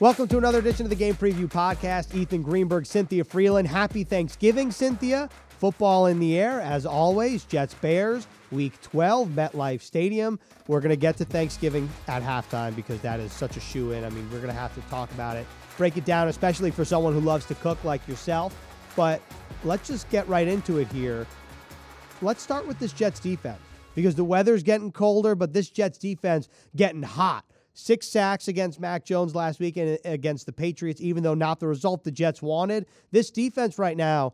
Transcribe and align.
Welcome 0.00 0.28
to 0.28 0.38
another 0.38 0.60
edition 0.60 0.86
of 0.86 0.90
the 0.90 0.96
Game 0.96 1.16
Preview 1.16 1.48
Podcast. 1.48 2.14
Ethan 2.14 2.42
Greenberg, 2.42 2.86
Cynthia 2.86 3.24
Frelund. 3.24 3.66
Happy 3.66 4.04
Thanksgiving, 4.04 4.70
Cynthia. 4.70 5.28
Football 5.58 6.06
in 6.06 6.20
the 6.20 6.38
air, 6.38 6.60
as 6.60 6.86
always. 6.86 7.42
Jets 7.42 7.74
Bears, 7.74 8.28
week 8.52 8.80
12, 8.80 9.30
MetLife 9.30 9.82
Stadium. 9.82 10.38
We're 10.68 10.78
going 10.78 10.90
to 10.90 10.96
get 10.96 11.16
to 11.16 11.24
Thanksgiving 11.24 11.90
at 12.06 12.22
halftime 12.22 12.76
because 12.76 13.00
that 13.00 13.18
is 13.18 13.32
such 13.32 13.56
a 13.56 13.60
shoe 13.60 13.90
in. 13.90 14.04
I 14.04 14.10
mean, 14.10 14.30
we're 14.30 14.38
going 14.38 14.54
to 14.54 14.60
have 14.60 14.72
to 14.76 14.80
talk 14.82 15.10
about 15.14 15.36
it, 15.36 15.48
break 15.76 15.96
it 15.96 16.04
down, 16.04 16.28
especially 16.28 16.70
for 16.70 16.84
someone 16.84 17.12
who 17.12 17.20
loves 17.20 17.44
to 17.46 17.56
cook 17.56 17.82
like 17.82 18.06
yourself. 18.06 18.54
But 18.94 19.20
let's 19.64 19.88
just 19.88 20.08
get 20.10 20.28
right 20.28 20.46
into 20.46 20.78
it 20.78 20.86
here. 20.92 21.26
Let's 22.22 22.40
start 22.40 22.68
with 22.68 22.78
this 22.78 22.92
Jets 22.92 23.18
defense 23.18 23.58
because 23.96 24.14
the 24.14 24.22
weather's 24.22 24.62
getting 24.62 24.92
colder, 24.92 25.34
but 25.34 25.52
this 25.52 25.68
Jets 25.68 25.98
defense 25.98 26.48
getting 26.76 27.02
hot. 27.02 27.44
Six 27.80 28.08
sacks 28.08 28.48
against 28.48 28.80
Mac 28.80 29.04
Jones 29.04 29.36
last 29.36 29.60
week 29.60 29.76
and 29.76 30.00
against 30.04 30.46
the 30.46 30.52
Patriots, 30.52 31.00
even 31.00 31.22
though 31.22 31.34
not 31.34 31.60
the 31.60 31.68
result 31.68 32.02
the 32.02 32.10
Jets 32.10 32.42
wanted. 32.42 32.86
This 33.12 33.30
defense 33.30 33.78
right 33.78 33.96
now, 33.96 34.32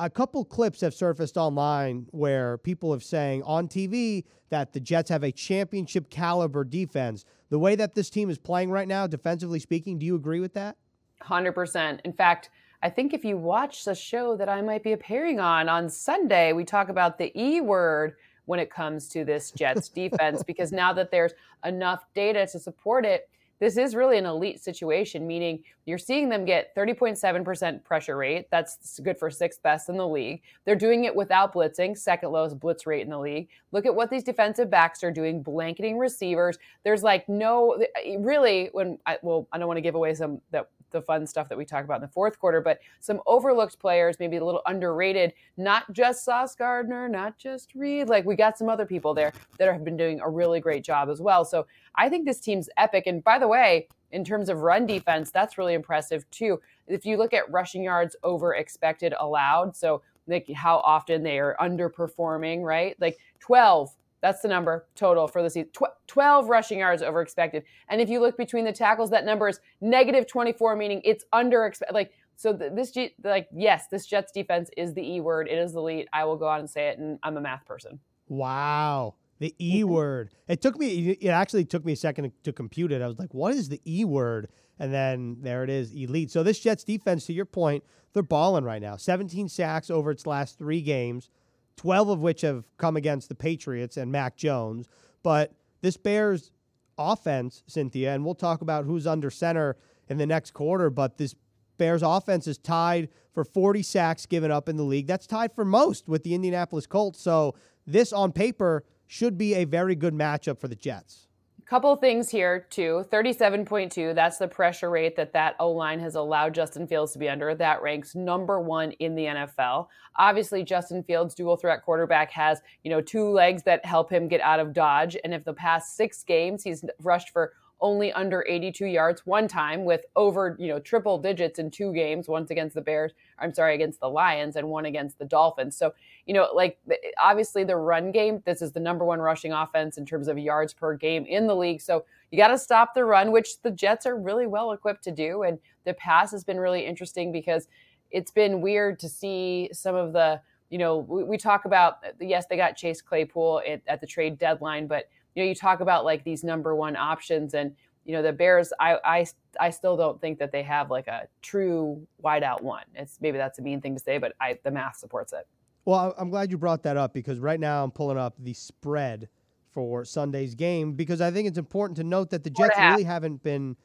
a 0.00 0.10
couple 0.10 0.44
clips 0.44 0.80
have 0.80 0.92
surfaced 0.92 1.36
online 1.36 2.08
where 2.10 2.58
people 2.58 2.90
have 2.90 3.04
saying 3.04 3.44
on 3.44 3.68
TV 3.68 4.24
that 4.50 4.72
the 4.72 4.80
Jets 4.80 5.10
have 5.10 5.22
a 5.22 5.30
championship 5.30 6.10
caliber 6.10 6.64
defense. 6.64 7.24
The 7.50 7.58
way 7.58 7.76
that 7.76 7.94
this 7.94 8.10
team 8.10 8.28
is 8.28 8.36
playing 8.36 8.72
right 8.72 8.88
now, 8.88 9.06
defensively 9.06 9.60
speaking, 9.60 9.96
do 10.00 10.04
you 10.04 10.16
agree 10.16 10.40
with 10.40 10.54
that? 10.54 10.76
100%. 11.22 12.00
In 12.04 12.12
fact, 12.12 12.50
I 12.82 12.90
think 12.90 13.14
if 13.14 13.24
you 13.24 13.36
watch 13.36 13.84
the 13.84 13.94
show 13.94 14.36
that 14.36 14.48
I 14.48 14.60
might 14.60 14.82
be 14.82 14.90
appearing 14.90 15.38
on 15.38 15.68
on 15.68 15.88
Sunday, 15.88 16.52
we 16.52 16.64
talk 16.64 16.88
about 16.88 17.16
the 17.16 17.30
E 17.40 17.60
word 17.60 18.16
when 18.46 18.58
it 18.60 18.70
comes 18.70 19.08
to 19.08 19.24
this 19.24 19.50
Jets 19.52 19.88
defense 19.88 20.42
because 20.46 20.72
now 20.72 20.92
that 20.92 21.10
there's 21.10 21.32
enough 21.64 22.04
data 22.14 22.46
to 22.46 22.58
support 22.58 23.04
it, 23.04 23.28
this 23.62 23.76
is 23.76 23.94
really 23.94 24.18
an 24.18 24.26
elite 24.26 24.60
situation, 24.60 25.24
meaning 25.24 25.62
you're 25.86 25.96
seeing 25.96 26.28
them 26.28 26.44
get 26.44 26.74
30.7% 26.74 27.84
pressure 27.84 28.16
rate. 28.16 28.48
That's 28.50 28.98
good 28.98 29.16
for 29.16 29.30
sixth 29.30 29.62
best 29.62 29.88
in 29.88 29.96
the 29.96 30.08
league. 30.08 30.42
They're 30.64 30.74
doing 30.74 31.04
it 31.04 31.14
without 31.14 31.54
blitzing, 31.54 31.96
second 31.96 32.32
lowest 32.32 32.58
blitz 32.58 32.88
rate 32.88 33.02
in 33.02 33.10
the 33.10 33.20
league. 33.20 33.46
Look 33.70 33.86
at 33.86 33.94
what 33.94 34.10
these 34.10 34.24
defensive 34.24 34.68
backs 34.68 35.04
are 35.04 35.12
doing, 35.12 35.44
blanketing 35.44 35.96
receivers. 35.96 36.58
There's 36.82 37.04
like 37.04 37.28
no, 37.28 37.80
really, 38.18 38.70
when 38.72 38.98
I, 39.06 39.18
well, 39.22 39.46
I 39.52 39.58
don't 39.58 39.68
want 39.68 39.78
to 39.78 39.82
give 39.82 39.94
away 39.94 40.12
some 40.14 40.40
that 40.50 40.68
the 40.92 41.02
fun 41.02 41.26
stuff 41.26 41.48
that 41.48 41.58
we 41.58 41.64
talk 41.64 41.84
about 41.84 41.96
in 41.96 42.02
the 42.02 42.08
fourth 42.08 42.38
quarter, 42.38 42.60
but 42.60 42.78
some 43.00 43.20
overlooked 43.26 43.78
players, 43.78 44.16
maybe 44.20 44.36
a 44.36 44.44
little 44.44 44.62
underrated. 44.66 45.32
Not 45.56 45.92
just 45.92 46.24
Sauce 46.24 46.54
Gardner, 46.54 47.08
not 47.08 47.38
just 47.38 47.74
Reed. 47.74 48.08
Like 48.08 48.24
we 48.24 48.36
got 48.36 48.58
some 48.58 48.68
other 48.68 48.86
people 48.86 49.14
there 49.14 49.32
that 49.58 49.72
have 49.72 49.84
been 49.84 49.96
doing 49.96 50.20
a 50.20 50.28
really 50.28 50.60
great 50.60 50.84
job 50.84 51.08
as 51.08 51.20
well. 51.20 51.44
So 51.44 51.66
I 51.94 52.08
think 52.08 52.26
this 52.26 52.40
team's 52.40 52.68
epic. 52.76 53.06
And 53.06 53.24
by 53.24 53.38
the 53.38 53.48
way, 53.48 53.88
in 54.12 54.24
terms 54.24 54.48
of 54.48 54.58
run 54.58 54.86
defense, 54.86 55.30
that's 55.30 55.58
really 55.58 55.74
impressive 55.74 56.30
too. 56.30 56.60
If 56.86 57.06
you 57.06 57.16
look 57.16 57.32
at 57.32 57.50
rushing 57.50 57.82
yards 57.82 58.14
over 58.22 58.54
expected 58.54 59.14
allowed, 59.18 59.74
so 59.74 60.02
like 60.26 60.48
how 60.54 60.78
often 60.78 61.22
they 61.22 61.38
are 61.38 61.56
underperforming, 61.60 62.62
right? 62.62 62.94
Like 63.00 63.18
12 63.40 63.96
that's 64.22 64.40
the 64.40 64.48
number 64.48 64.86
total 64.94 65.28
for 65.28 65.42
the 65.42 65.50
season. 65.50 65.68
Tw- 65.72 65.92
12 66.06 66.48
rushing 66.48 66.78
yards 66.78 67.02
over 67.02 67.20
expected. 67.20 67.64
And 67.88 68.00
if 68.00 68.08
you 68.08 68.20
look 68.20 68.38
between 68.38 68.64
the 68.64 68.72
tackles, 68.72 69.10
that 69.10 69.24
number 69.24 69.48
is 69.48 69.60
negative 69.80 70.26
24, 70.26 70.76
meaning 70.76 71.02
it's 71.04 71.24
under 71.32 71.66
expected. 71.66 71.92
Like, 71.92 72.12
so 72.36 72.52
this, 72.52 72.92
G- 72.92 73.14
like, 73.22 73.48
yes, 73.52 73.88
this 73.90 74.06
Jets 74.06 74.32
defense 74.32 74.70
is 74.76 74.94
the 74.94 75.02
E 75.02 75.20
word. 75.20 75.48
It 75.48 75.58
is 75.58 75.72
the 75.72 75.82
lead. 75.82 76.06
I 76.12 76.24
will 76.24 76.36
go 76.36 76.48
out 76.48 76.60
and 76.60 76.70
say 76.70 76.88
it, 76.88 76.98
and 76.98 77.18
I'm 77.22 77.36
a 77.36 77.40
math 77.40 77.66
person. 77.66 77.98
Wow. 78.28 79.16
The 79.40 79.54
E 79.58 79.80
mm-hmm. 79.80 79.90
word. 79.90 80.30
It 80.46 80.62
took 80.62 80.78
me, 80.78 81.10
it 81.10 81.28
actually 81.28 81.64
took 81.64 81.84
me 81.84 81.92
a 81.92 81.96
second 81.96 82.32
to 82.44 82.52
compute 82.52 82.92
it. 82.92 83.02
I 83.02 83.08
was 83.08 83.18
like, 83.18 83.34
what 83.34 83.52
is 83.54 83.68
the 83.68 83.80
E 83.84 84.04
word? 84.04 84.48
And 84.78 84.94
then 84.94 85.38
there 85.40 85.64
it 85.64 85.70
is, 85.70 85.92
elite. 85.92 86.30
So 86.30 86.42
this 86.42 86.60
Jets 86.60 86.84
defense, 86.84 87.26
to 87.26 87.32
your 87.32 87.44
point, 87.44 87.84
they're 88.12 88.22
balling 88.22 88.64
right 88.64 88.80
now. 88.82 88.96
17 88.96 89.48
sacks 89.48 89.90
over 89.90 90.10
its 90.10 90.26
last 90.26 90.58
three 90.58 90.80
games. 90.80 91.28
12 91.76 92.08
of 92.08 92.20
which 92.20 92.42
have 92.42 92.64
come 92.76 92.96
against 92.96 93.28
the 93.28 93.34
Patriots 93.34 93.96
and 93.96 94.12
Mac 94.12 94.36
Jones. 94.36 94.88
But 95.22 95.52
this 95.80 95.96
Bears 95.96 96.50
offense, 96.98 97.62
Cynthia, 97.66 98.14
and 98.14 98.24
we'll 98.24 98.34
talk 98.34 98.60
about 98.60 98.84
who's 98.84 99.06
under 99.06 99.30
center 99.30 99.76
in 100.08 100.18
the 100.18 100.26
next 100.26 100.52
quarter, 100.52 100.90
but 100.90 101.16
this 101.18 101.34
Bears 101.78 102.02
offense 102.02 102.46
is 102.46 102.58
tied 102.58 103.08
for 103.32 103.44
40 103.44 103.82
sacks 103.82 104.26
given 104.26 104.50
up 104.50 104.68
in 104.68 104.76
the 104.76 104.82
league. 104.82 105.06
That's 105.06 105.26
tied 105.26 105.52
for 105.52 105.64
most 105.64 106.08
with 106.08 106.22
the 106.22 106.34
Indianapolis 106.34 106.86
Colts. 106.86 107.20
So 107.20 107.54
this 107.86 108.12
on 108.12 108.32
paper 108.32 108.84
should 109.06 109.36
be 109.36 109.54
a 109.54 109.64
very 109.64 109.94
good 109.94 110.14
matchup 110.14 110.60
for 110.60 110.68
the 110.68 110.76
Jets. 110.76 111.28
Couple 111.72 111.96
things 111.96 112.28
here 112.28 112.66
too. 112.68 113.06
37.2, 113.10 114.14
that's 114.14 114.36
the 114.36 114.46
pressure 114.46 114.90
rate 114.90 115.16
that 115.16 115.32
that 115.32 115.56
O-line 115.58 116.00
has 116.00 116.16
allowed 116.16 116.52
Justin 116.52 116.86
Fields 116.86 117.14
to 117.14 117.18
be 117.18 117.30
under. 117.30 117.54
That 117.54 117.80
ranks 117.80 118.14
number 118.14 118.60
1 118.60 118.92
in 118.98 119.14
the 119.14 119.24
NFL. 119.24 119.86
Obviously, 120.16 120.64
Justin 120.64 121.02
Fields, 121.02 121.34
dual 121.34 121.56
threat 121.56 121.82
quarterback 121.82 122.30
has, 122.32 122.60
you 122.84 122.90
know, 122.90 123.00
two 123.00 123.26
legs 123.26 123.62
that 123.62 123.86
help 123.86 124.12
him 124.12 124.28
get 124.28 124.42
out 124.42 124.60
of 124.60 124.74
dodge 124.74 125.16
and 125.24 125.32
if 125.32 125.44
the 125.44 125.54
past 125.54 125.96
6 125.96 126.22
games 126.24 126.62
he's 126.62 126.84
rushed 127.00 127.30
for 127.30 127.54
only 127.82 128.12
under 128.12 128.46
82 128.48 128.86
yards 128.86 129.26
one 129.26 129.48
time 129.48 129.84
with 129.84 130.02
over, 130.16 130.56
you 130.58 130.68
know, 130.68 130.78
triple 130.78 131.18
digits 131.18 131.58
in 131.58 131.70
two 131.70 131.92
games, 131.92 132.28
once 132.28 132.50
against 132.50 132.74
the 132.74 132.80
Bears, 132.80 133.12
I'm 133.38 133.52
sorry, 133.52 133.74
against 133.74 134.00
the 134.00 134.08
Lions 134.08 134.56
and 134.56 134.68
one 134.68 134.86
against 134.86 135.18
the 135.18 135.24
Dolphins. 135.24 135.76
So, 135.76 135.92
you 136.24 136.32
know, 136.32 136.48
like 136.54 136.78
obviously 137.20 137.64
the 137.64 137.76
run 137.76 138.12
game, 138.12 138.40
this 138.46 138.62
is 138.62 138.72
the 138.72 138.80
number 138.80 139.04
one 139.04 139.18
rushing 139.18 139.52
offense 139.52 139.98
in 139.98 140.06
terms 140.06 140.28
of 140.28 140.38
yards 140.38 140.72
per 140.72 140.96
game 140.96 141.26
in 141.26 141.46
the 141.46 141.56
league. 141.56 141.80
So 141.80 142.04
you 142.30 142.38
got 142.38 142.48
to 142.48 142.58
stop 142.58 142.94
the 142.94 143.04
run, 143.04 143.32
which 143.32 143.60
the 143.62 143.70
Jets 143.70 144.06
are 144.06 144.16
really 144.16 144.46
well 144.46 144.72
equipped 144.72 145.02
to 145.04 145.10
do. 145.10 145.42
And 145.42 145.58
the 145.84 145.94
pass 145.94 146.30
has 146.30 146.44
been 146.44 146.60
really 146.60 146.86
interesting 146.86 147.32
because 147.32 147.66
it's 148.12 148.30
been 148.30 148.60
weird 148.60 149.00
to 149.00 149.08
see 149.08 149.68
some 149.72 149.96
of 149.96 150.12
the, 150.12 150.40
you 150.70 150.78
know, 150.78 150.98
we, 150.98 151.24
we 151.24 151.36
talk 151.36 151.64
about, 151.64 151.98
yes, 152.20 152.46
they 152.48 152.56
got 152.56 152.76
Chase 152.76 153.02
Claypool 153.02 153.60
at, 153.68 153.82
at 153.88 154.00
the 154.00 154.06
trade 154.06 154.38
deadline, 154.38 154.86
but 154.86 155.06
you 155.34 155.42
know, 155.42 155.48
you 155.48 155.54
talk 155.54 155.80
about 155.80 156.04
like 156.04 156.24
these 156.24 156.44
number 156.44 156.74
one 156.74 156.96
options 156.96 157.54
and 157.54 157.74
you 158.04 158.12
know 158.12 158.22
the 158.22 158.32
Bears. 158.32 158.72
I 158.80 158.98
I 159.04 159.26
I 159.60 159.70
still 159.70 159.96
don't 159.96 160.20
think 160.20 160.38
that 160.38 160.52
they 160.52 160.62
have 160.62 160.90
like 160.90 161.06
a 161.06 161.28
true 161.40 162.06
wideout 162.22 162.62
one. 162.62 162.84
It's 162.94 163.18
maybe 163.20 163.38
that's 163.38 163.58
a 163.58 163.62
mean 163.62 163.80
thing 163.80 163.94
to 163.94 164.02
say, 164.02 164.18
but 164.18 164.32
I 164.40 164.58
the 164.64 164.70
math 164.70 164.96
supports 164.96 165.32
it. 165.32 165.46
Well, 165.84 166.14
I'm 166.16 166.30
glad 166.30 166.50
you 166.50 166.58
brought 166.58 166.82
that 166.84 166.96
up 166.96 167.12
because 167.12 167.38
right 167.38 167.58
now 167.58 167.82
I'm 167.82 167.90
pulling 167.90 168.18
up 168.18 168.34
the 168.38 168.54
spread 168.54 169.28
for 169.72 170.04
Sunday's 170.04 170.54
game 170.54 170.92
because 170.92 171.20
I 171.20 171.30
think 171.30 171.48
it's 171.48 171.58
important 171.58 171.96
to 171.96 172.04
note 172.04 172.30
that 172.30 172.44
the 172.44 172.50
Jets 172.50 172.78
really 172.78 173.04
haven't 173.04 173.42
been. 173.42 173.76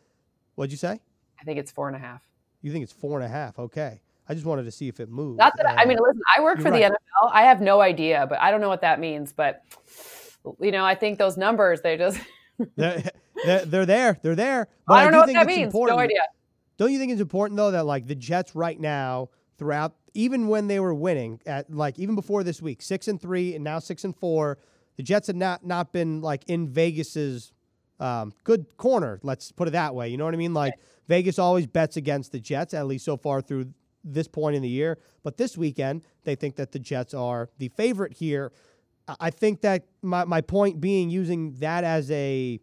What'd 0.56 0.72
you 0.72 0.78
say? 0.78 1.00
I 1.40 1.44
think 1.44 1.60
it's 1.60 1.72
four 1.72 1.88
and 1.88 1.96
a 1.96 2.00
half. 2.00 2.24
You 2.62 2.72
think 2.72 2.84
it's 2.84 2.94
four 2.94 3.20
and 3.20 3.26
a 3.26 3.30
half? 3.30 3.58
Okay. 3.60 4.02
I 4.30 4.34
just 4.34 4.46
wanted 4.46 4.64
to 4.64 4.72
see 4.72 4.88
if 4.88 5.00
it 5.00 5.10
moved. 5.10 5.38
Not 5.38 5.54
that 5.58 5.66
uh, 5.66 5.76
I 5.78 5.86
mean, 5.86 5.98
listen, 6.02 6.22
I 6.36 6.42
work 6.42 6.60
for 6.60 6.70
right. 6.70 6.90
the 6.90 6.90
NFL. 6.90 7.32
I 7.32 7.44
have 7.44 7.62
no 7.62 7.80
idea, 7.80 8.26
but 8.28 8.40
I 8.42 8.52
don't 8.52 8.60
know 8.60 8.68
what 8.68 8.82
that 8.82 9.00
means. 9.00 9.32
But 9.32 9.64
you 10.60 10.72
know, 10.72 10.86
I 10.86 10.96
think 10.96 11.18
those 11.18 11.38
numbers 11.38 11.82
they 11.82 11.98
just 11.98 12.20
they're, 12.76 13.04
they're, 13.66 13.86
there. 13.86 14.18
They're 14.22 14.36
there. 14.36 14.68
But 14.88 14.94
I 14.94 15.04
don't 15.04 15.08
I 15.08 15.10
do 15.10 15.12
know 15.12 15.20
what 15.20 15.34
that 15.34 15.48
means. 15.48 15.66
Important. 15.68 15.98
No 15.98 16.04
idea. 16.04 16.22
Don't 16.78 16.92
you 16.92 17.00
think 17.00 17.12
it's 17.12 17.22
important 17.22 17.58
though 17.58 17.72
that 17.72 17.86
like 17.86 18.08
the 18.08 18.16
Jets 18.16 18.56
right 18.56 18.80
now 18.80 19.30
throughout 19.58 19.96
even 20.14 20.48
when 20.48 20.68
they 20.68 20.80
were 20.80 20.94
winning 20.94 21.40
at 21.46 21.72
like 21.72 22.00
even 22.00 22.16
before 22.16 22.44
this 22.44 22.62
week, 22.62 22.82
six 22.82 23.08
and 23.08 23.22
three 23.22 23.56
and 23.56 23.64
now 23.64 23.80
six 23.80 24.04
and 24.04 24.16
four, 24.16 24.58
the 24.96 25.04
Jets 25.04 25.28
had 25.28 25.36
not 25.36 25.66
not 25.66 25.92
been 25.92 26.22
like 26.22 26.44
in 26.48 26.68
Vegas's 26.68 27.52
um, 28.00 28.34
good 28.44 28.78
corner. 28.78 29.20
Let's 29.24 29.52
put 29.52 29.68
it 29.68 29.72
that 29.72 29.96
way. 29.96 30.10
You 30.10 30.18
know 30.18 30.26
what 30.26 30.34
I 30.34 30.38
mean? 30.38 30.54
Like 30.54 30.74
Vegas 31.08 31.40
always 31.40 31.66
bets 31.68 31.98
against 31.98 32.32
the 32.32 32.40
Jets, 32.40 32.74
at 32.74 32.86
least 32.88 33.06
so 33.06 33.18
far 33.18 33.42
through 33.42 33.74
this 34.04 34.28
point 34.28 34.56
in 34.56 34.62
the 34.62 34.70
year. 34.70 34.98
But 35.24 35.38
this 35.38 35.58
weekend, 35.58 36.04
they 36.24 36.36
think 36.36 36.56
that 36.56 36.72
the 36.72 36.80
Jets 36.80 37.14
are 37.14 37.50
the 37.58 37.70
favorite 37.70 38.14
here. 38.14 38.52
I 39.20 39.30
think 39.30 39.62
that 39.62 39.86
my, 40.02 40.26
my 40.26 40.42
point 40.42 40.82
being 40.82 41.10
using 41.10 41.54
that 41.60 41.84
as 41.84 42.12
a 42.12 42.60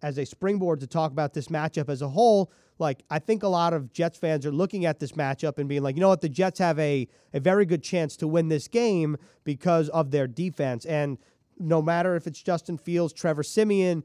as 0.00 0.18
a 0.18 0.24
springboard 0.24 0.80
to 0.80 0.86
talk 0.86 1.10
about 1.10 1.34
this 1.34 1.48
matchup 1.48 1.88
as 1.88 2.02
a 2.02 2.08
whole, 2.08 2.52
like 2.78 3.02
I 3.10 3.18
think 3.18 3.42
a 3.42 3.48
lot 3.48 3.72
of 3.72 3.92
Jets 3.92 4.16
fans 4.16 4.46
are 4.46 4.52
looking 4.52 4.84
at 4.84 5.00
this 5.00 5.12
matchup 5.12 5.58
and 5.58 5.68
being 5.68 5.82
like, 5.82 5.96
you 5.96 6.00
know 6.00 6.08
what, 6.08 6.20
the 6.20 6.28
Jets 6.28 6.60
have 6.60 6.78
a, 6.78 7.08
a 7.34 7.40
very 7.40 7.66
good 7.66 7.82
chance 7.82 8.16
to 8.18 8.28
win 8.28 8.48
this 8.48 8.68
game 8.68 9.16
because 9.42 9.88
of 9.88 10.12
their 10.12 10.28
defense. 10.28 10.84
And 10.84 11.18
no 11.58 11.82
matter 11.82 12.14
if 12.14 12.26
it's 12.26 12.40
Justin 12.40 12.78
Fields, 12.78 13.12
Trevor 13.12 13.42
Siemian, 13.42 14.04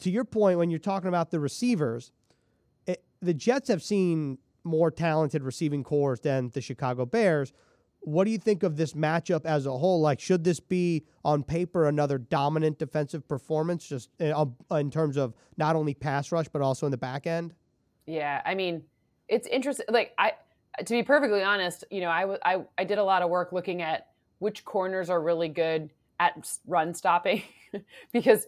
to 0.00 0.10
your 0.10 0.24
point, 0.24 0.58
when 0.58 0.70
you're 0.70 0.80
talking 0.80 1.08
about 1.08 1.30
the 1.30 1.38
receivers, 1.38 2.10
it, 2.86 3.04
the 3.22 3.34
Jets 3.34 3.68
have 3.68 3.82
seen 3.82 4.38
more 4.64 4.90
talented 4.90 5.44
receiving 5.44 5.84
corps 5.84 6.18
than 6.18 6.50
the 6.50 6.60
Chicago 6.60 7.06
Bears. 7.06 7.52
What 8.04 8.24
do 8.24 8.30
you 8.30 8.38
think 8.38 8.62
of 8.62 8.76
this 8.76 8.92
matchup 8.92 9.46
as 9.46 9.66
a 9.66 9.72
whole? 9.72 10.00
Like, 10.00 10.20
should 10.20 10.44
this 10.44 10.60
be 10.60 11.04
on 11.24 11.42
paper 11.42 11.88
another 11.88 12.18
dominant 12.18 12.78
defensive 12.78 13.26
performance, 13.26 13.86
just 13.86 14.10
in, 14.18 14.32
uh, 14.32 14.74
in 14.74 14.90
terms 14.90 15.16
of 15.16 15.34
not 15.56 15.74
only 15.74 15.94
pass 15.94 16.30
rush 16.30 16.48
but 16.48 16.62
also 16.62 16.86
in 16.86 16.90
the 16.90 16.98
back 16.98 17.26
end? 17.26 17.54
Yeah, 18.06 18.42
I 18.44 18.54
mean, 18.54 18.82
it's 19.28 19.46
interesting. 19.46 19.86
Like, 19.88 20.12
I 20.18 20.32
to 20.78 20.92
be 20.92 21.02
perfectly 21.02 21.42
honest, 21.42 21.84
you 21.90 22.00
know, 22.00 22.08
I, 22.08 22.36
I, 22.44 22.64
I 22.76 22.84
did 22.84 22.98
a 22.98 23.04
lot 23.04 23.22
of 23.22 23.30
work 23.30 23.52
looking 23.52 23.82
at 23.82 24.08
which 24.38 24.64
corners 24.64 25.08
are 25.08 25.20
really 25.20 25.48
good 25.48 25.90
at 26.20 26.58
run 26.66 26.94
stopping, 26.94 27.42
because 28.12 28.46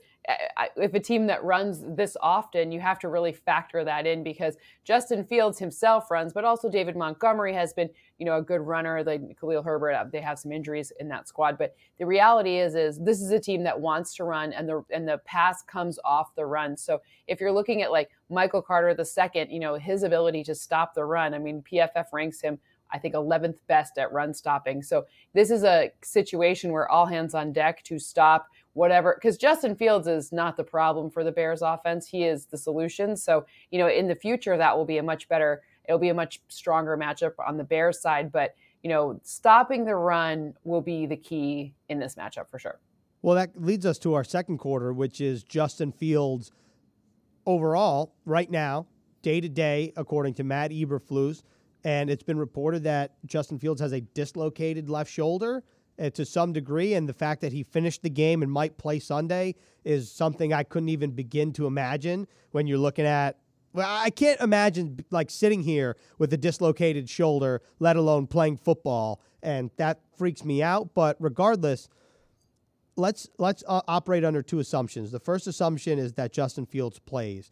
if 0.76 0.94
a 0.94 1.00
team 1.00 1.26
that 1.26 1.44
runs 1.44 1.84
this 1.96 2.16
often, 2.20 2.72
you 2.72 2.80
have 2.80 2.98
to 2.98 3.08
really 3.08 3.32
factor 3.32 3.84
that 3.84 4.06
in 4.06 4.24
because 4.24 4.56
Justin 4.84 5.24
Fields 5.24 5.58
himself 5.58 6.10
runs, 6.10 6.32
but 6.32 6.44
also 6.44 6.68
David 6.68 6.96
Montgomery 6.96 7.54
has 7.54 7.72
been, 7.72 7.88
you 8.18 8.26
know, 8.26 8.38
a 8.38 8.42
good 8.42 8.60
runner. 8.60 9.04
Like 9.04 9.38
Khalil 9.38 9.62
Herbert, 9.62 9.92
uh, 9.92 10.04
they 10.10 10.20
have 10.20 10.38
some 10.38 10.50
injuries 10.50 10.92
in 10.98 11.08
that 11.08 11.28
squad, 11.28 11.58
but 11.58 11.76
the 11.98 12.06
reality 12.06 12.58
is, 12.58 12.74
is 12.74 12.98
this 12.98 13.20
is 13.20 13.30
a 13.30 13.38
team 13.38 13.62
that 13.64 13.80
wants 13.80 14.14
to 14.16 14.24
run, 14.24 14.52
and 14.52 14.68
the 14.68 14.84
and 14.90 15.06
the 15.06 15.18
pass 15.18 15.62
comes 15.62 15.98
off 16.04 16.34
the 16.34 16.46
run. 16.46 16.76
So 16.76 17.00
if 17.28 17.40
you're 17.40 17.52
looking 17.52 17.82
at 17.82 17.92
like 17.92 18.10
Michael 18.28 18.62
Carter 18.62 18.94
the 18.94 19.04
second, 19.04 19.50
you 19.50 19.60
know, 19.60 19.76
his 19.76 20.02
ability 20.02 20.42
to 20.44 20.54
stop 20.54 20.94
the 20.94 21.04
run. 21.04 21.34
I 21.34 21.38
mean, 21.38 21.62
PFF 21.62 22.06
ranks 22.12 22.40
him 22.40 22.58
I 22.92 22.98
think 22.98 23.14
11th 23.14 23.56
best 23.66 23.98
at 23.98 24.12
run 24.12 24.32
stopping. 24.34 24.82
So 24.82 25.06
this 25.34 25.50
is 25.50 25.64
a 25.64 25.90
situation 26.02 26.72
where 26.72 26.90
all 26.90 27.06
hands 27.06 27.34
on 27.34 27.52
deck 27.52 27.82
to 27.84 27.98
stop 27.98 28.46
whatever 28.76 29.16
because 29.18 29.38
Justin 29.38 29.74
Fields 29.74 30.06
is 30.06 30.32
not 30.32 30.56
the 30.56 30.62
problem 30.62 31.10
for 31.10 31.24
the 31.24 31.32
Bears 31.32 31.62
offense. 31.62 32.06
He 32.06 32.24
is 32.24 32.44
the 32.44 32.58
solution. 32.58 33.16
So, 33.16 33.46
you 33.70 33.78
know, 33.78 33.88
in 33.88 34.06
the 34.06 34.14
future 34.14 34.56
that 34.56 34.76
will 34.76 34.84
be 34.84 34.98
a 34.98 35.02
much 35.02 35.28
better 35.28 35.62
it'll 35.86 35.98
be 35.98 36.10
a 36.10 36.14
much 36.14 36.40
stronger 36.48 36.96
matchup 36.96 37.32
on 37.46 37.56
the 37.56 37.64
Bears 37.64 38.00
side, 38.00 38.30
but 38.30 38.54
you 38.82 38.90
know, 38.90 39.18
stopping 39.22 39.84
the 39.84 39.94
run 39.96 40.54
will 40.64 40.82
be 40.82 41.06
the 41.06 41.16
key 41.16 41.74
in 41.88 41.98
this 41.98 42.14
matchup 42.16 42.48
for 42.50 42.58
sure. 42.58 42.78
Well, 43.22 43.34
that 43.34 43.60
leads 43.60 43.86
us 43.86 43.98
to 44.00 44.14
our 44.14 44.22
second 44.22 44.58
quarter, 44.58 44.92
which 44.92 45.20
is 45.20 45.42
Justin 45.42 45.90
Fields 45.90 46.52
overall 47.46 48.14
right 48.24 48.50
now, 48.50 48.86
day 49.22 49.40
to 49.40 49.48
day, 49.48 49.92
according 49.96 50.34
to 50.34 50.44
Matt 50.44 50.70
Eberflus. 50.70 51.42
And 51.82 52.10
it's 52.10 52.22
been 52.22 52.38
reported 52.38 52.84
that 52.84 53.14
Justin 53.26 53.58
Fields 53.58 53.80
has 53.80 53.92
a 53.92 54.00
dislocated 54.00 54.90
left 54.90 55.10
shoulder 55.10 55.64
uh, 55.98 56.10
to 56.10 56.24
some 56.24 56.52
degree. 56.52 56.94
And 56.94 57.08
the 57.08 57.14
fact 57.14 57.40
that 57.40 57.52
he 57.52 57.62
finished 57.62 58.02
the 58.02 58.10
game 58.10 58.42
and 58.42 58.50
might 58.50 58.78
play 58.78 58.98
Sunday 58.98 59.54
is 59.84 60.10
something 60.10 60.52
I 60.52 60.62
couldn't 60.62 60.88
even 60.88 61.12
begin 61.12 61.52
to 61.54 61.66
imagine 61.66 62.26
when 62.52 62.66
you're 62.66 62.78
looking 62.78 63.06
at. 63.06 63.38
Well, 63.72 63.86
I 63.88 64.10
can't 64.10 64.40
imagine 64.40 65.04
like 65.10 65.30
sitting 65.30 65.62
here 65.62 65.96
with 66.18 66.32
a 66.32 66.38
dislocated 66.38 67.10
shoulder, 67.10 67.60
let 67.78 67.96
alone 67.96 68.26
playing 68.26 68.56
football, 68.56 69.20
and 69.42 69.70
that 69.76 70.00
freaks 70.16 70.44
me 70.44 70.62
out. 70.62 70.94
But 70.94 71.16
regardless, 71.20 71.88
let's 72.96 73.28
let's 73.38 73.62
uh, 73.68 73.82
operate 73.86 74.24
under 74.24 74.42
two 74.42 74.58
assumptions. 74.58 75.10
The 75.10 75.20
first 75.20 75.46
assumption 75.46 75.98
is 75.98 76.14
that 76.14 76.32
Justin 76.32 76.64
Fields 76.64 76.98
plays. 77.00 77.50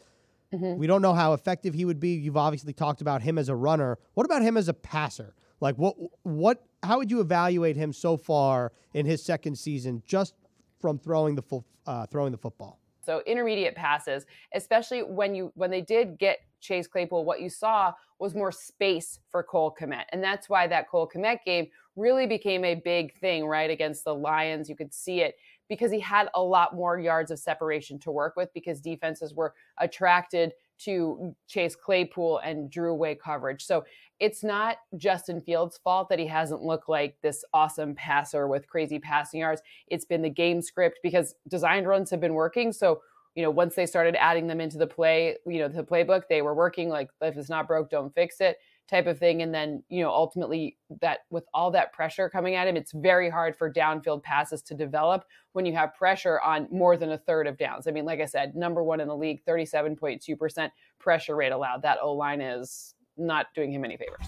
Mm-hmm. 0.55 0.79
We 0.79 0.87
don't 0.87 1.03
know 1.03 1.15
how 1.15 1.33
effective 1.35 1.75
he 1.75 1.85
would 1.85 2.01
be. 2.01 2.15
You've 2.15 2.37
obviously 2.37 2.73
talked 2.73 3.01
about 3.01 3.23
him 3.23 3.39
as 3.39 3.49
a 3.49 3.57
runner. 3.57 3.99
What 4.15 4.25
about 4.25 4.43
him 4.43 4.57
as 4.57 4.69
a 4.69 4.75
passer? 4.75 5.35
Like 5.61 5.77
what 5.77 5.97
what 6.23 6.65
how 6.85 6.99
would 6.99 7.11
you 7.11 7.21
evaluate 7.21 7.77
him 7.77 7.93
so 7.93 8.17
far 8.17 8.73
in 8.93 9.07
his 9.07 9.23
second 9.23 9.57
season 9.57 10.03
just 10.07 10.35
from 10.81 10.99
throwing 10.99 11.35
the 11.35 11.43
full, 11.43 11.65
uh, 11.87 12.07
throwing 12.07 12.33
the 12.33 12.39
football? 12.39 12.79
So 13.05 13.23
intermediate 13.27 13.75
passes, 13.75 14.25
especially 14.55 15.03
when 15.03 15.35
you 15.35 15.53
when 15.55 15.71
they 15.71 15.83
did 15.83 16.19
get 16.19 16.39
Chase 16.61 16.87
Claypool, 16.87 17.25
what 17.25 17.41
you 17.43 17.51
saw 17.51 17.93
was 18.19 18.35
more 18.35 18.51
space 18.51 19.19
for 19.31 19.43
Cole 19.43 19.75
Kmet. 19.79 20.05
And 20.13 20.23
that's 20.23 20.49
why 20.49 20.67
that 20.67 20.89
Cole 20.89 21.11
Kmet 21.13 21.45
game 21.45 21.67
really 21.97 22.27
became 22.27 22.65
a 22.65 22.75
big 22.75 23.15
thing, 23.19 23.47
right? 23.47 23.71
Against 23.71 24.05
the 24.05 24.15
Lions. 24.15 24.69
You 24.69 24.77
could 24.77 24.95
see 24.95 25.21
it 25.21 25.37
because 25.69 25.93
he 25.93 26.01
had 26.01 26.29
a 26.35 26.43
lot 26.43 26.75
more 26.75 26.99
yards 26.99 27.31
of 27.31 27.39
separation 27.39 27.99
to 28.01 28.11
work 28.11 28.35
with 28.37 28.53
because 28.55 28.81
defenses 28.81 29.35
were 29.35 29.55
attracted 29.79 30.53
to 30.79 31.35
Chase 31.49 31.77
Claypool 31.77 32.39
and 32.39 32.71
drew 32.71 32.91
away 32.91 33.15
coverage. 33.15 33.65
So 33.65 33.85
it's 34.21 34.45
not 34.45 34.79
Justin 34.97 35.41
Fields' 35.41 35.79
fault 35.83 36.09
that 36.09 36.19
he 36.19 36.27
hasn't 36.27 36.63
looked 36.63 36.89
like 36.89 37.17
this 37.23 37.45
awesome 37.53 37.95
passer 37.95 38.49
with 38.49 38.69
crazy 38.69 38.99
passing 38.99 39.41
yards. 39.41 39.63
It's 39.89 40.05
been 40.05 40.23
the 40.23 40.31
game 40.31 40.63
script 40.63 41.01
because 41.03 41.35
designed 41.49 41.87
runs 41.87 42.11
have 42.11 42.21
been 42.21 42.35
working. 42.35 42.73
So, 42.73 43.01
you 43.35 43.43
know, 43.43 43.51
once 43.51 43.75
they 43.75 43.87
started 43.87 44.15
adding 44.17 44.47
them 44.47 44.61
into 44.61 44.79
the 44.79 44.87
play, 44.87 45.37
you 45.47 45.59
know, 45.59 45.69
the 45.69 45.83
playbook, 45.83 46.23
they 46.29 46.43
were 46.43 46.55
working 46.55 46.89
like 46.89 47.11
if 47.21 47.37
it's 47.37 47.51
not 47.51 47.67
broke, 47.67 47.91
don't 47.91 48.15
fix 48.15 48.41
it 48.41 48.59
type 48.89 49.07
of 49.07 49.19
thing. 49.19 49.43
And 49.43 49.55
then, 49.55 49.83
you 49.89 50.03
know, 50.03 50.11
ultimately 50.11 50.77
that 51.01 51.21
with 51.31 51.45
all 51.55 51.71
that 51.71 51.93
pressure 51.93 52.29
coming 52.29 52.55
at 52.55 52.69
him, 52.69 52.77
it's 52.77 52.93
very 52.93 53.31
hard 53.31 53.57
for 53.57 53.73
downfield 53.73 54.23
passes 54.23 54.63
to 54.63 54.75
develop 54.75 55.25
when 55.53 55.65
you 55.65 55.73
have 55.75 55.95
pressure 55.95 56.41
on 56.41 56.69
more 56.71 56.97
than 56.97 57.13
a 57.13 57.19
third 57.19 57.47
of 57.47 57.57
downs. 57.57 57.87
I 57.87 57.91
mean, 57.91 58.05
like 58.05 58.21
I 58.21 58.27
said, 58.27 58.55
number 58.55 58.83
one 58.83 59.01
in 59.01 59.09
the 59.09 59.17
league, 59.17 59.43
37.2% 59.47 60.71
pressure 60.99 61.37
rate 61.37 61.53
allowed. 61.53 61.83
That 61.83 61.99
O 62.03 62.13
line 62.13 62.41
is 62.41 62.95
not 63.17 63.47
doing 63.55 63.73
him 63.73 63.85
any 63.85 63.97
favors. 63.97 64.27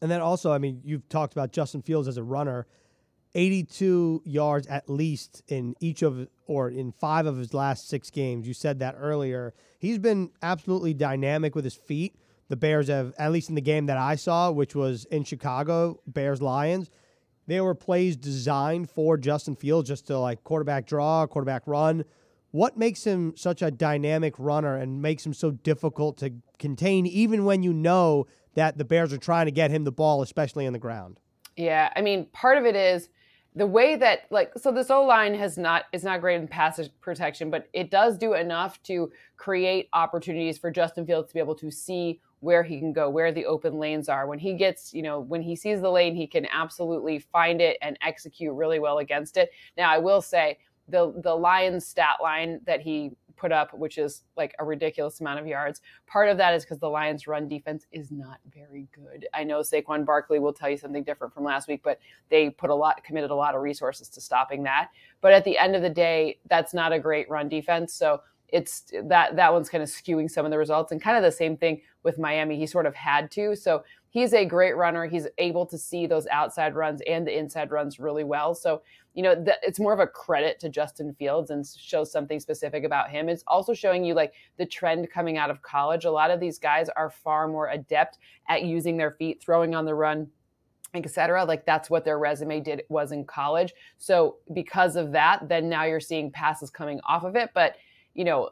And 0.00 0.10
then 0.10 0.20
also, 0.20 0.52
I 0.52 0.58
mean, 0.58 0.80
you've 0.84 1.08
talked 1.08 1.32
about 1.32 1.52
Justin 1.52 1.82
Fields 1.82 2.06
as 2.06 2.16
a 2.16 2.22
runner. 2.22 2.66
82 3.34 4.22
yards 4.24 4.66
at 4.68 4.88
least 4.88 5.42
in 5.48 5.74
each 5.80 6.02
of 6.02 6.28
or 6.46 6.70
in 6.70 6.92
five 6.92 7.26
of 7.26 7.36
his 7.36 7.52
last 7.52 7.88
six 7.88 8.10
games. 8.10 8.48
You 8.48 8.54
said 8.54 8.78
that 8.78 8.96
earlier. 8.98 9.54
He's 9.78 9.98
been 9.98 10.30
absolutely 10.42 10.94
dynamic 10.94 11.54
with 11.54 11.64
his 11.64 11.74
feet. 11.74 12.14
The 12.48 12.56
Bears 12.56 12.88
have, 12.88 13.12
at 13.18 13.30
least 13.30 13.48
in 13.48 13.54
the 13.54 13.60
game 13.60 13.86
that 13.86 13.98
I 13.98 14.14
saw, 14.14 14.50
which 14.50 14.74
was 14.74 15.04
in 15.06 15.24
Chicago, 15.24 16.00
Bears 16.06 16.40
Lions, 16.40 16.90
they 17.46 17.60
were 17.60 17.74
plays 17.74 18.16
designed 18.16 18.90
for 18.90 19.16
Justin 19.16 19.56
Fields 19.56 19.88
just 19.88 20.06
to 20.08 20.18
like 20.18 20.44
quarterback 20.44 20.86
draw, 20.86 21.26
quarterback 21.26 21.62
run. 21.66 22.04
What 22.50 22.76
makes 22.76 23.04
him 23.04 23.34
such 23.36 23.60
a 23.60 23.70
dynamic 23.70 24.34
runner 24.38 24.76
and 24.76 25.02
makes 25.02 25.24
him 25.24 25.34
so 25.34 25.50
difficult 25.50 26.18
to 26.18 26.32
contain, 26.58 27.06
even 27.06 27.44
when 27.44 27.62
you 27.62 27.72
know 27.72 28.26
that 28.54 28.78
the 28.78 28.84
Bears 28.84 29.12
are 29.12 29.18
trying 29.18 29.46
to 29.46 29.52
get 29.52 29.70
him 29.70 29.84
the 29.84 29.92
ball, 29.92 30.22
especially 30.22 30.66
on 30.66 30.72
the 30.72 30.78
ground? 30.78 31.20
Yeah, 31.56 31.92
I 31.94 32.02
mean, 32.02 32.26
part 32.26 32.56
of 32.56 32.64
it 32.64 32.76
is 32.76 33.08
the 33.54 33.66
way 33.66 33.96
that 33.96 34.20
like 34.30 34.52
so 34.56 34.70
this 34.70 34.90
O 34.90 35.04
line 35.04 35.34
has 35.34 35.58
not 35.58 35.84
is 35.92 36.04
not 36.04 36.20
great 36.20 36.40
in 36.40 36.48
pass 36.48 36.80
protection, 37.00 37.50
but 37.50 37.68
it 37.72 37.90
does 37.90 38.16
do 38.16 38.34
enough 38.34 38.82
to 38.84 39.10
create 39.36 39.88
opportunities 39.92 40.58
for 40.58 40.70
Justin 40.70 41.06
Fields 41.06 41.28
to 41.28 41.34
be 41.34 41.40
able 41.40 41.56
to 41.56 41.70
see 41.70 42.20
where 42.40 42.62
he 42.62 42.78
can 42.78 42.92
go, 42.92 43.10
where 43.10 43.32
the 43.32 43.46
open 43.46 43.78
lanes 43.78 44.08
are. 44.08 44.26
When 44.26 44.38
he 44.38 44.54
gets, 44.54 44.94
you 44.94 45.02
know, 45.02 45.20
when 45.20 45.42
he 45.42 45.56
sees 45.56 45.80
the 45.80 45.90
lane, 45.90 46.14
he 46.14 46.26
can 46.26 46.46
absolutely 46.52 47.18
find 47.18 47.60
it 47.60 47.76
and 47.82 47.98
execute 48.00 48.54
really 48.54 48.78
well 48.78 48.98
against 48.98 49.36
it. 49.36 49.50
Now, 49.76 49.90
I 49.90 49.98
will 49.98 50.22
say 50.22 50.58
the 50.88 51.12
the 51.22 51.34
Lions 51.34 51.86
stat 51.86 52.16
line 52.22 52.60
that 52.64 52.80
he 52.80 53.12
put 53.38 53.52
up, 53.52 53.72
which 53.72 53.98
is 53.98 54.24
like 54.36 54.54
a 54.58 54.64
ridiculous 54.64 55.20
amount 55.20 55.38
of 55.38 55.46
yards. 55.46 55.80
Part 56.06 56.28
of 56.28 56.36
that 56.38 56.54
is 56.54 56.64
because 56.64 56.80
the 56.80 56.88
Lions' 56.88 57.26
run 57.26 57.48
defense 57.48 57.86
is 57.92 58.10
not 58.10 58.40
very 58.52 58.88
good. 58.92 59.26
I 59.32 59.44
know 59.44 59.60
Saquon 59.60 60.04
Barkley 60.04 60.40
will 60.40 60.52
tell 60.52 60.68
you 60.68 60.76
something 60.76 61.04
different 61.04 61.32
from 61.32 61.44
last 61.44 61.68
week, 61.68 61.80
but 61.84 62.00
they 62.30 62.50
put 62.50 62.70
a 62.70 62.74
lot, 62.74 63.02
committed 63.04 63.30
a 63.30 63.34
lot 63.34 63.54
of 63.54 63.62
resources 63.62 64.08
to 64.08 64.20
stopping 64.20 64.64
that. 64.64 64.90
But 65.20 65.32
at 65.32 65.44
the 65.44 65.56
end 65.56 65.76
of 65.76 65.82
the 65.82 65.90
day, 65.90 66.38
that's 66.48 66.74
not 66.74 66.92
a 66.92 66.98
great 66.98 67.30
run 67.30 67.48
defense. 67.48 67.94
So 67.94 68.20
it's 68.48 68.92
that 69.04 69.36
that 69.36 69.52
one's 69.52 69.68
kind 69.68 69.82
of 69.82 69.88
skewing 69.88 70.30
some 70.30 70.44
of 70.44 70.50
the 70.50 70.58
results, 70.58 70.92
and 70.92 71.02
kind 71.02 71.16
of 71.16 71.22
the 71.22 71.32
same 71.32 71.56
thing 71.56 71.80
with 72.02 72.18
Miami. 72.18 72.56
He 72.56 72.66
sort 72.66 72.86
of 72.86 72.94
had 72.94 73.30
to. 73.32 73.54
So 73.54 73.84
he's 74.10 74.32
a 74.32 74.44
great 74.44 74.76
runner. 74.76 75.06
He's 75.06 75.26
able 75.38 75.66
to 75.66 75.76
see 75.76 76.06
those 76.06 76.26
outside 76.28 76.74
runs 76.74 77.00
and 77.06 77.26
the 77.26 77.36
inside 77.36 77.70
runs 77.70 77.98
really 77.98 78.24
well. 78.24 78.54
So, 78.54 78.82
you 79.14 79.22
know, 79.22 79.34
the, 79.34 79.56
it's 79.62 79.80
more 79.80 79.92
of 79.92 80.00
a 80.00 80.06
credit 80.06 80.58
to 80.60 80.68
Justin 80.68 81.14
Fields 81.18 81.50
and 81.50 81.66
shows 81.66 82.10
something 82.10 82.40
specific 82.40 82.84
about 82.84 83.10
him. 83.10 83.28
It's 83.28 83.44
also 83.46 83.74
showing 83.74 84.04
you 84.04 84.14
like 84.14 84.32
the 84.56 84.66
trend 84.66 85.10
coming 85.10 85.36
out 85.36 85.50
of 85.50 85.62
college. 85.62 86.04
A 86.04 86.10
lot 86.10 86.30
of 86.30 86.40
these 86.40 86.58
guys 86.58 86.88
are 86.96 87.10
far 87.10 87.48
more 87.48 87.68
adept 87.68 88.18
at 88.48 88.64
using 88.64 88.96
their 88.96 89.12
feet, 89.12 89.42
throwing 89.42 89.74
on 89.74 89.84
the 89.84 89.94
run, 89.94 90.28
etc 90.94 91.44
like 91.44 91.66
that's 91.66 91.90
what 91.90 92.02
their 92.02 92.18
resume 92.18 92.60
did 92.60 92.82
was 92.88 93.12
in 93.12 93.22
college 93.22 93.74
so 93.98 94.36
because 94.54 94.96
of 94.96 95.12
that 95.12 95.46
then 95.46 95.68
now 95.68 95.84
you're 95.84 96.00
seeing 96.00 96.30
passes 96.30 96.70
coming 96.70 96.98
off 97.06 97.24
of 97.24 97.36
it 97.36 97.50
but 97.52 97.76
you 98.18 98.24
know 98.24 98.50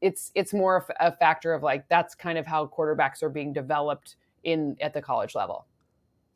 it's 0.00 0.30
it's 0.36 0.54
more 0.54 0.86
a 1.00 1.10
factor 1.10 1.52
of 1.52 1.64
like 1.64 1.88
that's 1.88 2.14
kind 2.14 2.38
of 2.38 2.46
how 2.46 2.64
quarterbacks 2.66 3.24
are 3.24 3.28
being 3.28 3.52
developed 3.52 4.14
in 4.44 4.76
at 4.80 4.94
the 4.94 5.02
college 5.02 5.34
level. 5.34 5.66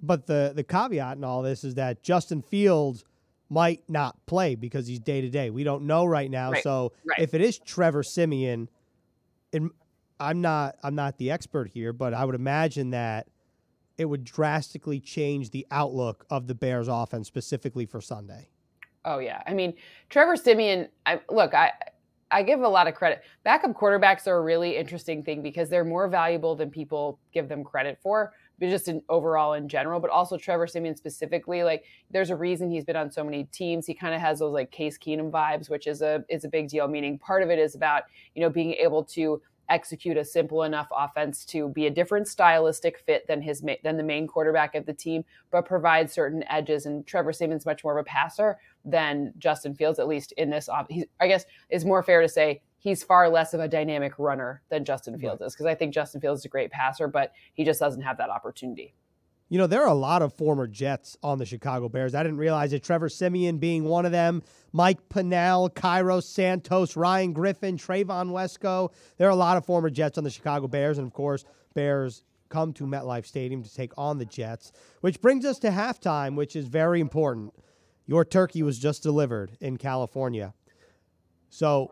But 0.03 0.27
the 0.27 0.53
the 0.57 0.65
caveat 0.65 1.17
in 1.17 1.23
all 1.23 1.41
this 1.41 1.63
is 1.63 1.77
that 1.77 2.03
Justin 2.03 2.43
Fields 2.43 3.05
might 3.49 3.89
not 3.89 4.17
play 4.27 4.57
because 4.57 4.89
he's 4.89 4.99
day 4.99 5.21
to 5.21 5.31
day. 5.31 5.51
We 5.51 5.63
don't 5.63 5.87
know 5.87 6.05
right 6.05 6.29
now. 6.29 6.51
Right. 6.51 6.65
So 6.65 6.93
right. 7.09 7.21
if 7.21 7.33
it 7.33 7.41
is 7.41 7.61
Trevor 7.61 8.03
Siemian, 8.03 8.69
and 9.53 9.71
I'm 10.19 10.41
not 10.41 10.75
I'm 10.83 10.97
not 10.97 11.17
the 11.17 11.31
expert 11.31 11.69
here, 11.69 11.93
but 11.93 12.13
I 12.13 12.25
would 12.25 12.35
imagine 12.35 12.91
that 12.91 13.29
it 13.99 14.07
would 14.07 14.25
drastically 14.25 14.99
change 14.99 15.51
the 15.51 15.65
outlook 15.71 16.27
of 16.29 16.49
the 16.49 16.57
Bears 16.57 16.89
offense 16.89 17.29
specifically 17.29 17.87
for 17.87 18.01
Sunday. 18.01 18.49
Oh 19.05 19.21
yeah. 19.21 19.43
I 19.47 19.55
mean, 19.55 19.75
Trevor 20.09 20.35
Siemian, 20.35 20.89
I 21.07 21.21
look, 21.31 21.55
I 21.55 21.71
I 22.35 22.43
give 22.43 22.63
a 22.63 22.69
lot 22.69 22.89
of 22.89 22.95
credit. 22.97 23.23
Backup 23.45 23.75
quarterbacks 23.75 24.27
are 24.27 24.37
a 24.37 24.43
really 24.43 24.77
interesting 24.77 25.23
thing 25.23 25.41
because 25.41 25.69
they're 25.71 25.85
more 25.85 26.09
valuable 26.09 26.57
than 26.57 26.69
people 26.69 27.21
give 27.33 27.49
them 27.49 27.63
credit 27.63 27.97
for, 28.03 28.33
but 28.59 28.71
just 28.71 28.89
in 28.89 29.03
overall 29.09 29.53
in 29.53 29.69
general. 29.69 30.01
But 30.01 30.11
also 30.11 30.37
Trevor 30.37 30.67
Siemian 30.67 30.97
specifically, 30.97 31.63
like 31.63 31.85
there's 32.11 32.31
a 32.31 32.37
reason 32.37 32.69
he's 32.69 32.85
been 32.85 32.97
on 32.97 33.13
so 33.13 33.23
many 33.23 33.45
teams. 33.45 33.87
He 33.87 33.95
kind 33.95 34.17
of 34.17 34.21
has 34.21 34.41
those 34.41 34.53
like 34.53 34.73
Case 34.73 34.99
Keenum 34.99 35.31
vibes, 35.31 35.71
which 35.71 35.87
is 35.87 36.03
a 36.03 36.25
is 36.29 36.45
a 36.45 36.49
big 36.49 36.69
deal. 36.69 36.89
Meaning 36.89 37.21
part 37.21 37.45
of 37.45 37.51
it 37.51 37.61
is 37.61 37.77
about 37.77 38.03
you 38.35 38.43
know 38.43 38.51
being 38.51 38.73
able 38.75 39.05
to 39.05 39.41
execute 39.69 40.17
a 40.17 40.25
simple 40.25 40.65
enough 40.65 40.89
offense 40.95 41.45
to 41.45 41.69
be 41.69 41.87
a 41.87 41.91
different 41.91 42.29
stylistic 42.29 42.99
fit 42.99 43.27
than 43.27 43.41
his 43.41 43.63
than 43.83 43.97
the 43.97 44.03
main 44.03 44.27
quarterback 44.27 44.75
of 44.75 44.87
the 44.87 44.93
team, 44.93 45.25
but 45.51 45.65
provide 45.65 46.11
certain 46.11 46.45
edges. 46.51 46.87
And 46.87 47.07
Trevor 47.07 47.33
Siemian's 47.33 47.65
much 47.65 47.85
more 47.85 47.97
of 47.97 48.03
a 48.03 48.05
passer 48.05 48.59
than 48.85 49.33
Justin 49.39 49.75
Fields, 49.75 49.99
at 49.99 50.07
least 50.07 50.33
in 50.33 50.51
this. 50.51 50.69
He's, 50.89 51.05
I 51.21 51.29
guess 51.29 51.45
it's 51.71 51.85
more 51.85 52.03
fair 52.03 52.21
to 52.21 52.29
say 52.29 52.63
he's 52.79 53.03
far 53.03 53.29
less 53.29 53.55
of 53.55 53.61
a 53.61 53.69
dynamic 53.69 54.19
runner 54.19 54.63
than 54.69 54.85
Justin 54.85 55.19
Fields 55.19 55.41
right. 55.41 55.47
is 55.47 55.55
because 55.55 55.67
I 55.67 55.75
think 55.75 55.95
Justin 55.95 56.21
Fields 56.21 56.43
is 56.43 56.45
a 56.45 56.49
great 56.49 56.71
passer, 56.71 57.09
but 57.09 57.33
he 57.55 57.65
just 57.65 57.81
doesn't 57.81 58.03
have 58.03 58.19
that 58.19 58.31
opportunity. 58.31 58.95
You 59.49 59.59
know, 59.59 59.67
there 59.67 59.83
are 59.83 59.89
a 59.89 59.95
lot 59.95 60.23
of 60.23 60.33
former 60.33 60.67
Jets 60.67 61.17
on 61.23 61.39
the 61.39 61.47
Chicago 61.47 61.89
Bears. 61.89 62.15
I 62.15 62.23
didn't 62.23 62.39
realize 62.39 62.73
it. 62.73 62.83
Trevor 62.83 63.09
Siemian 63.09 63.59
being 63.59 63.85
one 63.85 64.07
of 64.07 64.13
them, 64.13 64.43
Mike 64.73 65.09
Pennel, 65.09 65.69
Cairo 65.69 66.21
Santos, 66.21 66.97
Ryan 66.97 67.33
Griffin, 67.33 67.77
Trevon 67.77 68.31
Wesco. 68.31 68.91
There 69.19 69.29
are 69.29 69.31
a 69.33 69.37
lot 69.37 69.57
of 69.57 69.67
former 69.67 69.91
Jets 69.91 70.19
on 70.19 70.25
the 70.25 70.31
Chicago 70.31 70.67
Bears. 70.67 70.99
And 70.99 71.07
of 71.07 71.13
course, 71.13 71.45
Bears 71.75 72.25
come 72.49 72.73
to 72.73 72.85
MetLife 72.85 73.27
Stadium 73.27 73.63
to 73.63 73.75
take 73.75 73.93
on 73.99 74.19
the 74.19 74.25
Jets, 74.25 74.73
which 75.03 75.21
brings 75.21 75.45
us 75.45 75.59
to 75.61 75.69
halftime, 75.69 76.37
which 76.37 76.57
is 76.57 76.67
very 76.67 77.01
important. 77.01 77.53
Your 78.07 78.25
turkey 78.25 78.63
was 78.63 78.79
just 78.79 79.03
delivered 79.03 79.57
in 79.61 79.77
California. 79.77 80.55
So, 81.49 81.91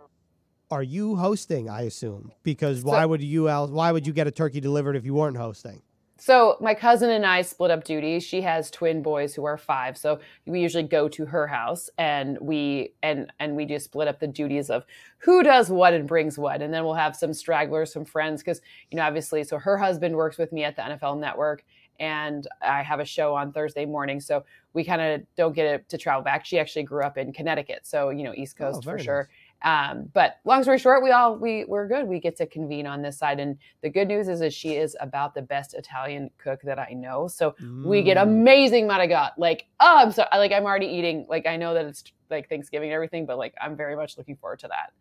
are 0.71 0.83
you 0.83 1.17
hosting? 1.17 1.69
I 1.69 1.83
assume 1.83 2.33
because 2.43 2.83
why 2.83 3.05
would 3.05 3.23
you? 3.23 3.45
Why 3.45 3.93
would 3.93 4.07
you 4.07 4.13
get 4.13 4.27
a 4.27 4.31
turkey 4.31 4.61
delivered 4.61 4.97
if 4.97 5.05
you 5.05 5.15
weren't 5.15 5.37
hosting? 5.37 5.83
So 6.25 6.57
my 6.61 6.75
cousin 6.75 7.11
and 7.11 7.27
I 7.27 7.43
split 7.43 7.73
up 7.73 7.83
duties. 7.83 8.23
She 8.23 8.43
has 8.43 8.71
twin 8.71 9.03
boys 9.03 9.35
who 9.35 9.45
are 9.45 9.59
five, 9.59 9.99
so 9.99 10.21
we 10.47 10.61
usually 10.61 10.85
go 10.85 11.09
to 11.09 11.27
her 11.27 11.49
house 11.49 11.91
and 11.99 12.39
we 12.41 12.95
and 13.03 13.33
and 13.41 13.57
we 13.57 13.67
just 13.67 13.87
split 13.87 14.07
up 14.07 14.21
the 14.21 14.29
duties 14.29 14.71
of 14.71 14.85
who 15.19 15.43
does 15.43 15.69
what 15.69 15.95
and 15.95 16.07
brings 16.07 16.39
what, 16.39 16.63
and 16.63 16.73
then 16.73 16.85
we'll 16.85 16.95
have 16.95 17.17
some 17.17 17.35
stragglers, 17.35 17.93
some 17.93 18.05
friends, 18.05 18.41
because 18.41 18.61
you 18.93 18.97
know 18.97 19.03
obviously. 19.03 19.43
So 19.43 19.59
her 19.59 19.77
husband 19.77 20.15
works 20.15 20.39
with 20.39 20.53
me 20.53 20.63
at 20.63 20.77
the 20.77 20.83
NFL 20.83 21.19
Network, 21.19 21.65
and 21.99 22.47
I 22.61 22.85
have 22.85 23.01
a 23.01 23.05
show 23.05 23.35
on 23.35 23.53
Thursday 23.53 23.85
morning, 23.85 24.21
so 24.21 24.45
we 24.75 24.85
kind 24.85 25.03
of 25.03 25.27
don't 25.37 25.55
get 25.55 25.67
it 25.67 25.89
to 25.91 25.99
travel 25.99 26.23
back. 26.23 26.45
She 26.45 26.59
actually 26.59 26.85
grew 26.85 27.05
up 27.05 27.19
in 27.19 27.33
Connecticut, 27.33 27.81
so 27.85 28.11
you 28.11 28.23
know 28.23 28.33
East 28.35 28.57
Coast 28.57 28.81
oh, 28.83 28.91
for 28.91 28.99
sure. 28.99 29.29
Nice. 29.29 29.37
Um, 29.65 30.11
but 30.13 30.39
long 30.45 30.63
story 30.63 30.79
short, 30.79 31.05
we 31.05 31.11
all 31.13 31.37
we 31.37 31.65
we're 31.67 31.87
good. 31.87 32.07
We 32.07 32.19
get 32.19 32.37
to 32.37 32.47
convene 32.47 32.87
on 32.87 33.03
this 33.03 33.19
side, 33.19 33.39
and 33.39 33.59
the 33.83 33.91
good 33.91 34.09
news 34.09 34.29
is 34.29 34.41
that 34.41 34.53
she 34.53 34.77
is 34.77 34.97
about 35.01 35.35
the 35.35 35.43
best 35.43 35.75
Italian 35.75 36.31
cook 36.39 36.61
that 36.65 36.79
I 36.79 36.93
know. 36.95 37.29
So 37.29 37.55
mm. 37.61 37.85
we 37.85 38.03
get 38.03 38.17
mm. 38.17 38.23
amazing 38.23 38.87
marigot. 38.87 39.33
Like 39.39 39.67
oh, 39.81 39.99
I'm 39.99 40.13
so 40.13 40.25
like 40.33 40.53
I'm 40.53 40.65
already 40.65 40.87
eating. 40.87 41.27
Like 41.29 41.47
I 41.47 41.57
know 41.57 41.75
that 41.75 41.87
it's 41.87 42.05
like 42.31 42.49
Thanksgiving 42.49 42.89
and 42.89 42.95
everything, 42.95 43.27
but 43.27 43.39
like 43.39 43.55
I'm 43.61 43.77
very 43.77 43.95
much 43.95 44.19
looking 44.19 44.37
forward 44.37 44.61
to 44.61 44.69
that. 44.69 44.93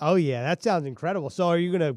Oh 0.00 0.14
yeah, 0.14 0.42
that 0.42 0.62
sounds 0.62 0.86
incredible. 0.86 1.30
So 1.30 1.48
are 1.48 1.58
you 1.58 1.70
gonna 1.70 1.96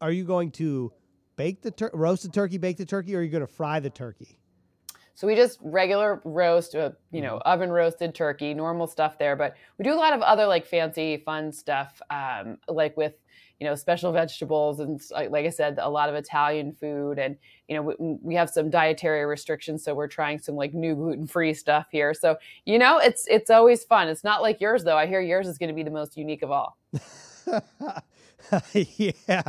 are 0.00 0.12
you 0.12 0.24
going 0.24 0.50
to 0.52 0.92
bake 1.36 1.62
the 1.62 1.70
tur- 1.70 1.90
roast 1.94 2.22
the 2.22 2.28
turkey, 2.28 2.58
bake 2.58 2.76
the 2.76 2.84
turkey, 2.84 3.14
or 3.14 3.20
are 3.20 3.22
you 3.22 3.30
gonna 3.30 3.46
fry 3.46 3.80
the 3.80 3.90
turkey? 3.90 4.39
So 5.20 5.26
we 5.26 5.34
just 5.34 5.58
regular 5.60 6.22
roast, 6.24 6.74
uh, 6.74 6.92
you 7.12 7.20
know, 7.20 7.34
mm-hmm. 7.34 7.48
oven 7.52 7.70
roasted 7.70 8.14
turkey, 8.14 8.54
normal 8.54 8.86
stuff 8.86 9.18
there. 9.18 9.36
But 9.36 9.54
we 9.76 9.82
do 9.82 9.92
a 9.92 9.94
lot 9.94 10.14
of 10.14 10.22
other 10.22 10.46
like 10.46 10.64
fancy, 10.64 11.18
fun 11.18 11.52
stuff, 11.52 12.00
um, 12.08 12.56
like 12.66 12.96
with 12.96 13.12
you 13.58 13.66
know 13.66 13.74
special 13.74 14.12
vegetables 14.12 14.80
and 14.80 14.98
like 15.10 15.44
I 15.44 15.50
said, 15.50 15.78
a 15.78 15.90
lot 15.90 16.08
of 16.08 16.14
Italian 16.14 16.72
food. 16.72 17.18
And 17.18 17.36
you 17.68 17.76
know, 17.76 17.82
we, 17.82 17.94
we 17.98 18.34
have 18.34 18.48
some 18.48 18.70
dietary 18.70 19.26
restrictions, 19.26 19.84
so 19.84 19.94
we're 19.94 20.08
trying 20.08 20.38
some 20.38 20.54
like 20.54 20.72
new 20.72 20.94
gluten 20.94 21.26
free 21.26 21.52
stuff 21.52 21.88
here. 21.92 22.14
So 22.14 22.38
you 22.64 22.78
know, 22.78 22.96
it's 22.96 23.26
it's 23.28 23.50
always 23.50 23.84
fun. 23.84 24.08
It's 24.08 24.24
not 24.24 24.40
like 24.40 24.58
yours 24.58 24.84
though. 24.84 24.96
I 24.96 25.06
hear 25.06 25.20
yours 25.20 25.46
is 25.46 25.58
going 25.58 25.68
to 25.68 25.74
be 25.74 25.82
the 25.82 25.90
most 25.90 26.16
unique 26.16 26.40
of 26.40 26.50
all. 26.50 26.78
yeah, 28.72 29.42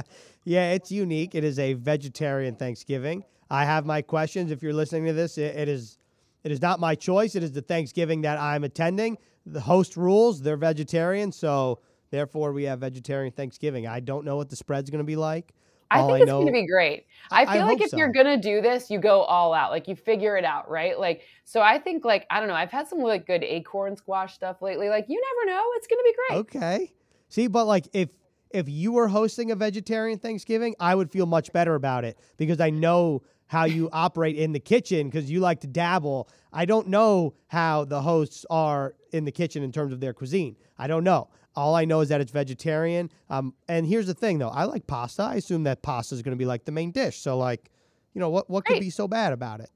yeah, 0.44 0.72
it's 0.74 0.92
unique. 0.92 1.34
It 1.34 1.46
is 1.46 1.58
a 1.60 1.76
vegetarian 1.76 2.58
Thanksgiving. 2.58 3.24
I 3.52 3.66
have 3.66 3.86
my 3.86 4.02
questions. 4.02 4.50
If 4.50 4.64
you're 4.64 4.74
listening 4.74 5.06
to 5.08 5.14
this, 5.14 5.38
it, 5.38 5.56
it 5.56 5.68
is 5.68 5.98
it 6.44 6.52
is 6.52 6.62
not 6.62 6.80
my 6.80 6.96
choice. 6.96 7.36
It 7.36 7.44
is 7.44 7.52
the 7.52 7.62
Thanksgiving 7.62 8.22
that 8.22 8.40
I'm 8.40 8.64
attending. 8.64 9.18
The 9.46 9.60
host 9.60 9.98
rules. 9.98 10.42
They're 10.42 10.58
vegetarian, 10.58 11.32
so 11.32 11.80
therefore 12.12 12.54
we 12.54 12.64
have 12.64 12.80
vegetarian 12.80 13.34
Thanksgiving. 13.34 13.88
I 13.88 14.00
don't 14.00 14.26
know 14.26 14.38
what 14.38 14.50
the 14.50 14.56
spread's 14.56 14.90
going 14.90 15.04
to 15.04 15.06
be 15.06 15.18
like. 15.18 15.54
I 15.92 16.00
think 16.06 16.12
I 16.12 16.22
it's 16.22 16.32
going 16.32 16.46
to 16.46 16.54
be 16.54 16.66
great. 16.66 17.06
I 17.32 17.46
feel 17.46 17.64
I 17.64 17.66
like 17.66 17.82
if 17.82 17.90
so. 17.90 17.98
you're 17.98 18.14
going 18.14 18.28
to 18.28 18.38
do 18.38 18.62
this, 18.62 18.90
you 18.90 18.98
go 18.98 19.24
all 19.24 19.54
out. 19.54 19.72
Like 19.72 19.90
you 19.90 19.96
figure 19.98 20.38
it 20.38 20.46
out, 20.46 20.70
right? 20.70 20.98
Like 20.98 21.24
so 21.44 21.60
I 21.60 21.78
think 21.78 22.06
like 22.06 22.26
I 22.30 22.40
don't 22.40 22.48
know, 22.48 22.56
I've 22.56 22.72
had 22.72 22.88
some 22.88 23.00
like 23.00 23.28
good 23.28 23.44
acorn 23.44 23.98
squash 23.98 24.34
stuff 24.34 24.62
lately. 24.62 24.88
Like 24.88 25.08
you 25.10 25.22
never 25.36 25.52
know, 25.54 25.64
it's 25.76 25.88
going 25.88 26.00
to 26.00 26.04
be 26.04 26.16
great. 26.16 26.40
Okay. 26.40 26.94
See, 27.28 27.48
but 27.48 27.66
like 27.66 27.90
if 27.92 28.08
if 28.52 28.70
you 28.70 28.94
were 28.94 29.08
hosting 29.08 29.52
a 29.52 29.56
vegetarian 29.56 30.20
Thanksgiving, 30.20 30.76
I 30.80 30.96
would 30.96 31.12
feel 31.12 31.26
much 31.26 31.52
better 31.52 31.76
about 31.76 32.06
it 32.06 32.18
because 32.38 32.60
I 32.62 32.70
know 32.70 33.24
how 33.52 33.66
you 33.66 33.90
operate 33.92 34.38
in 34.38 34.54
the 34.54 34.60
kitchen 34.62 35.10
because 35.10 35.30
you 35.30 35.42
like 35.42 35.60
to 35.60 35.68
dabble. 35.68 36.30
I 36.54 36.64
don't 36.64 36.88
know 36.88 37.34
how 37.48 37.84
the 37.84 38.02
hosts 38.02 38.46
are 38.50 38.96
in 39.12 39.26
the 39.26 39.32
kitchen 39.34 39.62
in 39.62 39.74
terms 39.74 39.92
of 39.92 40.00
their 40.00 40.14
cuisine. 40.14 40.56
I 40.80 40.88
don't 40.88 41.04
know. 41.04 41.28
All 41.54 41.76
I 41.76 41.84
know 41.84 42.00
is 42.00 42.08
that 42.08 42.22
it's 42.22 42.32
vegetarian. 42.32 43.12
Um, 43.30 43.54
and 43.68 43.86
here's 43.86 44.08
the 44.08 44.14
thing, 44.14 44.40
though. 44.40 44.48
I 44.48 44.64
like 44.64 44.88
pasta. 44.88 45.24
I 45.24 45.36
assume 45.36 45.64
that 45.64 45.82
pasta 45.82 46.16
is 46.16 46.22
going 46.22 46.32
to 46.32 46.38
be 46.38 46.46
like 46.46 46.64
the 46.64 46.72
main 46.72 46.92
dish. 46.92 47.18
So, 47.18 47.38
like, 47.38 47.70
you 48.14 48.22
know, 48.22 48.30
what 48.30 48.50
what 48.50 48.64
could 48.64 48.80
be 48.80 48.90
so 48.90 49.06
bad 49.06 49.34
about 49.34 49.60
it? 49.60 49.70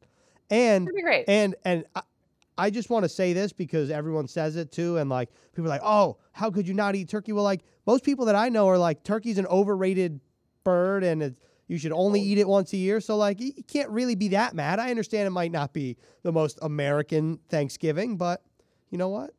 And 0.49 0.87
great. 0.87 1.25
and 1.27 1.53
and 1.65 1.83
I, 1.93 2.01
I 2.57 2.69
just 2.69 2.89
want 2.89 3.03
to 3.03 3.09
say 3.09 3.33
this 3.33 3.51
because 3.51 3.91
everyone 3.91 4.29
says 4.29 4.55
it 4.55 4.71
too, 4.71 4.95
and 4.99 5.09
like 5.09 5.27
people 5.53 5.65
are 5.65 5.75
like, 5.75 5.83
"Oh, 5.83 6.15
how 6.31 6.49
could 6.49 6.65
you 6.65 6.73
not 6.73 6.95
eat 6.95 7.09
turkey?" 7.09 7.33
Well, 7.33 7.43
like 7.43 7.59
most 7.85 8.05
people 8.05 8.23
that 8.27 8.35
I 8.35 8.47
know 8.47 8.69
are 8.69 8.77
like, 8.77 9.03
turkey's 9.03 9.37
an 9.37 9.47
overrated 9.47 10.21
bird, 10.63 11.03
and 11.03 11.21
it's 11.21 11.41
you 11.67 11.77
should 11.77 11.91
only 11.91 12.21
eat 12.21 12.37
it 12.37 12.47
once 12.47 12.73
a 12.73 12.77
year. 12.77 12.99
So, 12.99 13.17
like, 13.17 13.39
you 13.41 13.51
can't 13.67 13.89
really 13.89 14.15
be 14.15 14.29
that 14.29 14.53
mad. 14.53 14.79
I 14.79 14.89
understand 14.89 15.27
it 15.27 15.31
might 15.31 15.51
not 15.51 15.73
be 15.73 15.97
the 16.23 16.31
most 16.31 16.59
American 16.61 17.39
Thanksgiving, 17.49 18.17
but 18.17 18.43
you 18.91 18.97
know 18.97 19.09
what? 19.09 19.31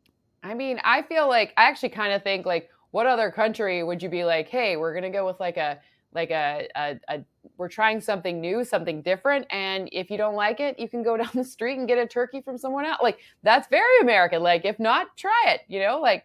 I 0.43 0.55
mean, 0.55 0.81
I 0.85 1.03
feel 1.03 1.29
like 1.29 1.53
I 1.57 1.65
actually 1.65 1.91
kind 1.91 2.13
of 2.13 2.23
think 2.23 2.47
like, 2.47 2.71
what 2.91 3.07
other 3.07 3.31
country 3.31 3.83
would 3.83 4.03
you 4.03 4.09
be 4.09 4.25
like, 4.25 4.49
hey, 4.49 4.77
we're 4.77 4.95
gonna 4.95 5.11
go 5.11 5.27
with 5.27 5.39
like 5.39 5.57
a 5.57 5.79
like 6.15 6.31
a, 6.31 6.67
a, 6.75 6.99
a 7.09 7.25
we're 7.59 7.69
trying 7.69 8.01
something 8.01 8.41
new, 8.41 8.65
something 8.65 9.03
different, 9.03 9.47
and 9.51 9.89
if 9.93 10.11
you 10.11 10.17
don't 10.17 10.35
like 10.35 10.61
it, 10.61 10.79
you 10.79 10.89
can 10.89 11.03
go 11.03 11.17
down 11.23 11.31
the 11.35 11.45
street 11.45 11.79
and 11.79 11.87
get 11.87 11.99
a 11.99 12.07
turkey 12.07 12.41
from 12.41 12.57
someone 12.57 12.85
else. 12.85 13.01
Like 13.03 13.19
that's 13.43 13.69
very 13.69 14.01
American. 14.01 14.43
Like 14.43 14.65
if 14.65 14.79
not, 14.79 15.17
try 15.17 15.45
it. 15.49 15.61
You 15.69 15.81
know, 15.81 16.01
like 16.01 16.25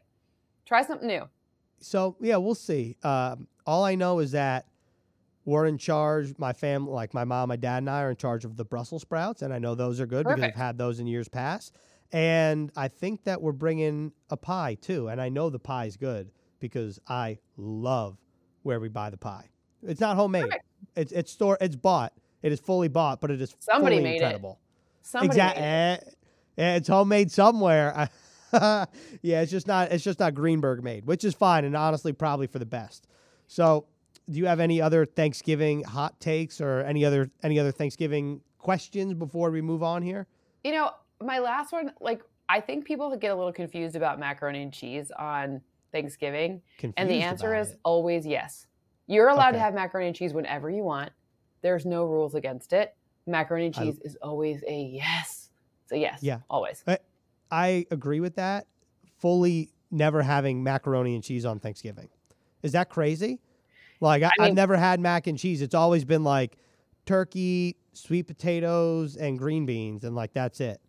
try 0.66 0.82
something 0.84 1.08
new. 1.08 1.28
So 1.80 2.16
yeah, 2.22 2.38
we'll 2.38 2.56
see. 2.56 2.96
Um, 3.04 3.48
all 3.66 3.84
I 3.84 3.96
know 3.96 4.20
is 4.20 4.32
that 4.32 4.66
we're 5.52 5.66
in 5.66 5.78
charge. 5.78 6.34
My 6.38 6.54
family, 6.54 6.94
like 6.94 7.14
my 7.14 7.26
mom, 7.26 7.50
my 7.50 7.58
dad, 7.58 7.80
and 7.80 7.90
I 7.90 8.04
are 8.04 8.10
in 8.12 8.16
charge 8.16 8.46
of 8.46 8.56
the 8.56 8.64
Brussels 8.64 9.02
sprouts, 9.02 9.42
and 9.42 9.54
I 9.54 9.60
know 9.60 9.76
those 9.76 10.00
are 10.00 10.06
good 10.06 10.24
Perfect. 10.24 10.42
because 10.42 10.50
I've 10.52 10.56
had 10.56 10.78
those 10.78 11.00
in 11.00 11.08
years 11.08 11.28
past. 11.28 11.76
And 12.14 12.72
I 12.76 12.88
think 12.88 13.26
that 13.26 13.42
we're 13.42 13.52
bringing 13.52 14.14
a 14.30 14.38
pie 14.38 14.78
too, 14.80 15.10
and 15.10 15.22
I 15.22 15.28
know 15.28 15.50
the 15.50 15.60
pie 15.60 15.86
is 15.86 15.98
good 15.98 16.32
because 16.60 17.00
I 17.08 17.40
love 17.58 18.18
where 18.64 18.80
we 18.80 18.88
buy 18.88 19.10
the 19.10 19.18
pie. 19.18 19.50
It's 19.84 20.00
not 20.00 20.16
homemade. 20.16 20.44
Perfect. 20.44 20.66
It's 20.96 21.12
it's 21.12 21.32
store. 21.32 21.58
It's 21.60 21.76
bought. 21.76 22.14
It 22.42 22.54
is 22.54 22.60
fully 22.62 22.88
bought, 22.88 23.20
but 23.20 23.30
it 23.30 23.42
is 23.42 23.54
somebody 23.60 24.00
made 24.00 24.16
incredible. 24.16 24.60
it. 24.62 25.08
Somebody 25.08 25.28
exactly. 25.28 25.64
Eh, 25.64 25.98
eh, 26.58 26.76
it's 26.76 26.88
homemade 26.88 27.30
somewhere. 27.32 28.10
yeah, 28.54 28.86
it's 29.22 29.52
just 29.52 29.68
not. 29.68 29.92
It's 29.92 30.04
just 30.04 30.20
not 30.20 30.34
Greenberg 30.34 30.82
made, 30.82 31.06
which 31.06 31.26
is 31.26 31.34
fine, 31.34 31.66
and 31.66 31.76
honestly, 31.76 32.14
probably 32.14 32.48
for 32.48 32.60
the 32.60 32.66
best. 32.66 33.08
So 33.48 33.86
do 34.32 34.40
you 34.40 34.46
have 34.46 34.60
any 34.60 34.82
other 34.82 35.06
Thanksgiving 35.06 35.84
hot 35.84 36.20
takes 36.20 36.62
or 36.62 36.82
any 36.82 37.04
other 37.04 37.30
any 37.44 37.60
other 37.60 37.72
Thanksgiving 37.72 38.42
questions 38.58 39.14
before 39.14 39.52
we 39.52 39.62
move 39.62 39.84
on 39.84 40.02
here? 40.02 40.28
You 40.64 40.72
know, 40.72 40.92
my 41.22 41.40
last 41.40 41.72
one, 41.72 41.92
like 42.00 42.22
I 42.48 42.62
think 42.62 42.86
people 42.86 43.16
get 43.18 43.32
a 43.32 43.36
little 43.36 43.54
confused 43.54 43.96
about 43.96 44.20
macaroni 44.20 44.64
and 44.64 44.74
cheese 44.74 45.12
on 45.18 45.62
Thanksgiving, 45.92 46.62
confused 46.78 46.96
and 46.98 47.10
the 47.10 47.22
answer 47.22 47.56
is 47.56 47.72
it. 47.72 47.80
always 47.84 48.26
yes. 48.26 48.68
You're 49.08 49.28
allowed 49.28 49.50
okay. 49.50 49.58
to 49.58 49.60
have 49.60 49.74
macaroni 49.74 50.08
and 50.08 50.16
cheese 50.16 50.34
whenever 50.34 50.70
you 50.70 50.84
want. 50.84 51.12
There's 51.62 51.86
no 51.86 52.06
rules 52.06 52.34
against 52.34 52.72
it. 52.72 52.96
Macaroni 53.28 53.68
and 53.68 53.76
cheese 53.76 54.00
I, 54.04 54.08
is 54.08 54.18
always 54.22 54.64
a 54.68 54.82
yes. 54.82 55.50
So 55.88 55.96
yes, 55.96 56.20
yeah, 56.22 56.40
always. 56.50 56.84
I, 56.88 57.00
I 57.52 57.86
agree 57.92 58.22
with 58.22 58.36
that. 58.36 58.68
Fully 59.18 59.72
never 59.92 60.22
having 60.22 60.64
macaroni 60.64 61.16
and 61.16 61.24
cheese 61.24 61.46
on 61.46 61.60
Thanksgiving. 61.60 62.08
Is 62.64 62.72
that 62.72 62.90
crazy? 62.90 63.42
Like 64.02 64.24
I, 64.24 64.32
I 64.40 64.46
have 64.48 64.56
never 64.56 64.76
had 64.76 65.00
mac 65.00 65.28
and 65.28 65.38
cheese. 65.38 65.62
It's 65.62 65.76
always 65.76 66.04
been 66.04 66.24
like 66.24 66.58
turkey, 67.06 67.78
sweet 67.94 68.24
potatoes, 68.24 69.16
and 69.16 69.38
green 69.38 69.66
beans, 69.66 70.04
and 70.04 70.16
like 70.16 70.34
that's 70.34 70.60
it. 70.60 70.82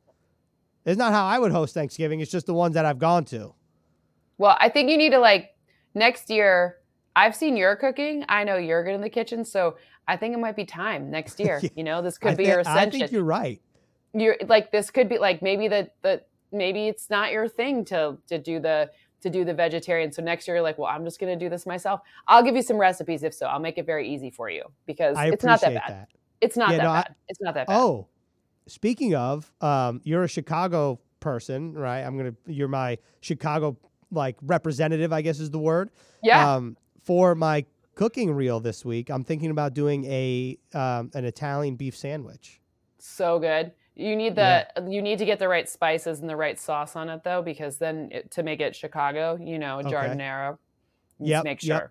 It's 0.84 0.98
not 0.98 1.12
how 1.12 1.26
I 1.26 1.38
would 1.38 1.52
host 1.52 1.74
Thanksgiving. 1.74 2.20
It's 2.20 2.30
just 2.30 2.46
the 2.46 2.54
ones 2.54 2.74
that 2.74 2.84
I've 2.84 2.98
gone 2.98 3.24
to. 3.26 3.54
Well, 4.38 4.56
I 4.58 4.68
think 4.68 4.90
you 4.90 4.96
need 4.96 5.10
to 5.10 5.18
like 5.18 5.54
next 5.94 6.30
year. 6.30 6.78
I've 7.14 7.36
seen 7.36 7.56
your 7.56 7.76
cooking. 7.76 8.24
I 8.28 8.42
know 8.44 8.56
you're 8.56 8.82
good 8.82 8.94
in 8.94 9.02
the 9.02 9.10
kitchen, 9.10 9.44
so 9.44 9.76
I 10.08 10.16
think 10.16 10.34
it 10.34 10.40
might 10.40 10.56
be 10.56 10.64
time 10.64 11.10
next 11.10 11.38
year. 11.38 11.60
yeah, 11.62 11.68
you 11.76 11.84
know, 11.84 12.00
this 12.00 12.16
could 12.16 12.32
I 12.32 12.34
be 12.34 12.44
th- 12.44 12.48
your 12.48 12.60
ascension. 12.60 12.88
I 12.88 12.90
think 12.90 13.12
you're 13.12 13.22
right. 13.22 13.60
You're 14.14 14.36
like 14.48 14.72
this 14.72 14.90
could 14.90 15.08
be 15.08 15.18
like 15.18 15.42
maybe 15.42 15.68
the 15.68 15.90
the 16.00 16.22
maybe 16.50 16.88
it's 16.88 17.10
not 17.10 17.30
your 17.30 17.46
thing 17.48 17.84
to 17.86 18.16
to 18.28 18.38
do 18.38 18.58
the 18.58 18.90
to 19.22 19.30
do 19.30 19.44
the 19.44 19.54
vegetarian. 19.54 20.12
So 20.12 20.22
next 20.22 20.46
year, 20.46 20.56
you're 20.56 20.62
like, 20.62 20.78
well, 20.78 20.88
I'm 20.88 21.04
just 21.04 21.18
going 21.18 21.36
to 21.36 21.42
do 21.42 21.48
this 21.48 21.66
myself. 21.66 22.00
I'll 22.28 22.42
give 22.42 22.54
you 22.54 22.62
some 22.62 22.76
recipes 22.76 23.22
if 23.22 23.32
so. 23.34 23.46
I'll 23.46 23.60
make 23.60 23.78
it 23.78 23.86
very 23.86 24.08
easy 24.08 24.30
for 24.30 24.50
you 24.50 24.64
because 24.86 25.16
I 25.16 25.28
it's 25.28 25.44
not 25.44 25.60
that 25.60 25.74
bad. 25.74 25.88
That. 25.88 26.08
It's 26.40 26.56
not 26.56 26.70
yeah, 26.70 26.76
that 26.78 26.82
no, 26.82 26.92
bad. 26.92 27.06
I, 27.08 27.14
it's 27.28 27.40
not 27.40 27.54
that 27.54 27.66
bad. 27.68 27.74
Oh, 27.74 28.08
speaking 28.66 29.14
of, 29.14 29.50
um, 29.60 30.00
you're 30.04 30.24
a 30.24 30.28
Chicago 30.28 31.00
person, 31.20 31.72
right? 31.74 32.00
I'm 32.00 32.16
gonna 32.16 32.34
you're 32.46 32.68
my 32.68 32.98
Chicago 33.20 33.76
like 34.10 34.36
representative, 34.42 35.12
I 35.12 35.22
guess 35.22 35.40
is 35.40 35.50
the 35.50 35.58
word. 35.58 35.90
Yeah. 36.22 36.54
Um, 36.54 36.76
for 37.02 37.34
my 37.34 37.64
cooking 37.94 38.32
reel 38.32 38.60
this 38.60 38.84
week, 38.84 39.10
I'm 39.10 39.24
thinking 39.24 39.50
about 39.50 39.74
doing 39.74 40.04
a 40.04 40.58
um, 40.74 41.10
an 41.14 41.24
Italian 41.24 41.76
beef 41.76 41.96
sandwich. 41.96 42.60
So 42.98 43.38
good. 43.38 43.72
You 43.94 44.16
need 44.16 44.36
the 44.36 44.66
yeah. 44.76 44.88
you 44.88 45.02
need 45.02 45.18
to 45.18 45.24
get 45.24 45.38
the 45.38 45.48
right 45.48 45.68
spices 45.68 46.20
and 46.20 46.28
the 46.28 46.36
right 46.36 46.58
sauce 46.58 46.96
on 46.96 47.08
it 47.10 47.24
though, 47.24 47.42
because 47.42 47.76
then 47.76 48.08
it, 48.10 48.30
to 48.32 48.42
make 48.42 48.60
it 48.60 48.74
Chicago, 48.74 49.38
you 49.40 49.58
know, 49.58 49.80
okay. 49.80 49.90
giardiniera. 49.90 50.56
Yep. 51.20 51.44
Make 51.44 51.60
sure. 51.60 51.68
Yep. 51.76 51.90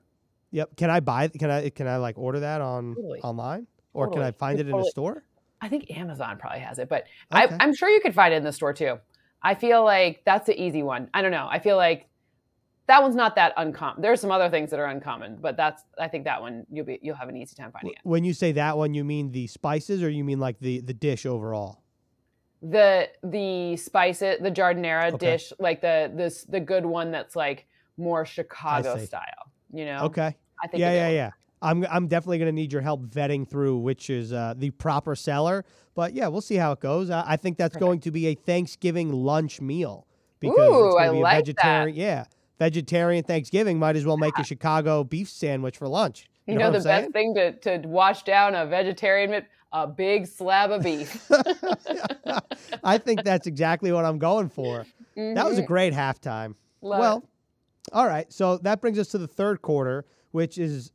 Yep. 0.51 0.77
Can 0.77 0.89
I 0.89 0.99
buy? 0.99 1.27
Can 1.27 1.51
I? 1.51 1.69
Can 1.69 1.87
I 1.87 1.97
like 1.97 2.17
order 2.17 2.39
that 2.39 2.59
on 2.61 2.95
totally. 2.95 3.19
online, 3.19 3.67
or 3.93 4.07
totally. 4.07 4.23
can 4.23 4.27
I 4.27 4.31
find 4.31 4.59
it 4.59 4.63
totally. 4.63 4.81
in 4.81 4.87
a 4.87 4.91
store? 4.91 5.23
I 5.61 5.69
think 5.69 5.91
Amazon 5.91 6.37
probably 6.39 6.59
has 6.59 6.79
it, 6.79 6.89
but 6.89 7.05
okay. 7.33 7.53
I, 7.53 7.57
I'm 7.59 7.75
sure 7.75 7.87
you 7.87 8.01
could 8.01 8.15
find 8.15 8.33
it 8.33 8.37
in 8.37 8.43
the 8.43 8.51
store 8.51 8.73
too. 8.73 8.97
I 9.43 9.53
feel 9.53 9.83
like 9.83 10.23
that's 10.25 10.47
the 10.47 10.59
easy 10.59 10.81
one. 10.81 11.07
I 11.13 11.21
don't 11.21 11.31
know. 11.31 11.47
I 11.49 11.59
feel 11.59 11.77
like 11.77 12.07
that 12.87 13.01
one's 13.01 13.15
not 13.15 13.35
that 13.35 13.53
uncommon. 13.57 14.01
There's 14.01 14.19
some 14.19 14.31
other 14.31 14.49
things 14.49 14.71
that 14.71 14.79
are 14.79 14.87
uncommon, 14.87 15.37
but 15.39 15.55
that's 15.55 15.83
I 15.99 16.07
think 16.07 16.25
that 16.25 16.41
one 16.41 16.65
you'll 16.71 16.85
be 16.85 16.99
you'll 17.03 17.15
have 17.15 17.29
an 17.29 17.37
easy 17.37 17.55
time 17.55 17.71
finding 17.71 17.91
it. 17.91 17.99
When 18.03 18.23
you 18.23 18.33
say 18.33 18.51
that 18.53 18.75
one, 18.75 18.95
you 18.95 19.03
mean 19.03 19.31
the 19.31 19.45
spices, 19.45 20.01
or 20.01 20.09
you 20.09 20.23
mean 20.23 20.39
like 20.39 20.59
the 20.59 20.81
the 20.81 20.95
dish 20.95 21.27
overall? 21.27 21.83
The 22.61 23.09
the 23.23 23.75
spices, 23.77 24.37
the 24.39 24.51
giardiniera 24.51 25.13
okay. 25.13 25.31
dish, 25.31 25.51
like 25.59 25.81
the 25.81 26.11
this 26.13 26.43
the 26.43 26.59
good 26.59 26.85
one 26.85 27.11
that's 27.11 27.35
like 27.35 27.65
more 27.97 28.25
Chicago 28.25 28.97
style. 28.97 29.51
You 29.73 29.85
know? 29.85 30.03
Okay. 30.05 30.35
I 30.63 30.67
think. 30.67 30.79
Yeah, 30.79 30.93
yeah, 30.93 31.09
yeah. 31.09 31.31
I'm 31.61 31.85
I'm 31.89 32.07
definitely 32.07 32.39
going 32.39 32.47
to 32.47 32.55
need 32.55 32.73
your 32.73 32.81
help 32.81 33.01
vetting 33.05 33.47
through 33.47 33.77
which 33.77 34.09
is 34.09 34.33
uh, 34.33 34.53
the 34.57 34.71
proper 34.71 35.15
seller. 35.15 35.63
But 35.93 36.13
yeah, 36.13 36.27
we'll 36.27 36.41
see 36.41 36.55
how 36.55 36.71
it 36.71 36.79
goes. 36.79 37.09
I, 37.09 37.23
I 37.27 37.37
think 37.37 37.57
that's 37.57 37.73
Perfect. 37.73 37.85
going 37.85 37.99
to 38.01 38.11
be 38.11 38.27
a 38.27 38.35
Thanksgiving 38.35 39.11
lunch 39.11 39.61
meal 39.61 40.07
because 40.39 40.69
Ooh, 40.69 40.87
it's 40.87 40.95
going 40.95 41.07
to 41.07 41.13
be 41.13 41.19
a 41.19 41.21
like 41.21 41.37
vegetarian. 41.37 41.95
That. 41.95 42.01
Yeah, 42.01 42.25
vegetarian 42.57 43.23
Thanksgiving. 43.23 43.77
Might 43.77 43.95
as 43.95 44.05
well 44.05 44.17
make 44.17 44.37
a 44.37 44.43
Chicago 44.43 45.03
beef 45.03 45.29
sandwich 45.29 45.77
for 45.77 45.87
lunch. 45.87 46.27
You, 46.45 46.53
you 46.53 46.59
know, 46.59 46.71
know 46.71 46.79
the 46.79 46.83
best 46.83 47.11
thing 47.11 47.35
to 47.35 47.53
to 47.53 47.87
wash 47.87 48.23
down 48.23 48.55
a 48.55 48.65
vegetarian 48.65 49.45
a 49.73 49.87
big 49.87 50.27
slab 50.27 50.71
of 50.71 50.83
beef. 50.83 51.29
I 52.83 52.97
think 52.97 53.23
that's 53.23 53.47
exactly 53.47 53.91
what 53.91 54.05
I'm 54.05 54.19
going 54.19 54.49
for. 54.49 54.85
Mm-hmm. 55.15 55.35
That 55.35 55.45
was 55.45 55.57
a 55.57 55.61
mm-hmm. 55.61 55.67
great 55.67 55.93
halftime. 55.93 56.55
Love 56.81 56.99
well, 56.99 57.17
it. 57.17 57.23
all 57.93 58.07
right. 58.07 58.31
So 58.31 58.57
that 58.59 58.81
brings 58.81 58.99
us 58.99 59.09
to 59.09 59.17
the 59.17 59.27
third 59.27 59.61
quarter, 59.61 60.05
which 60.31 60.57
is 60.57 60.91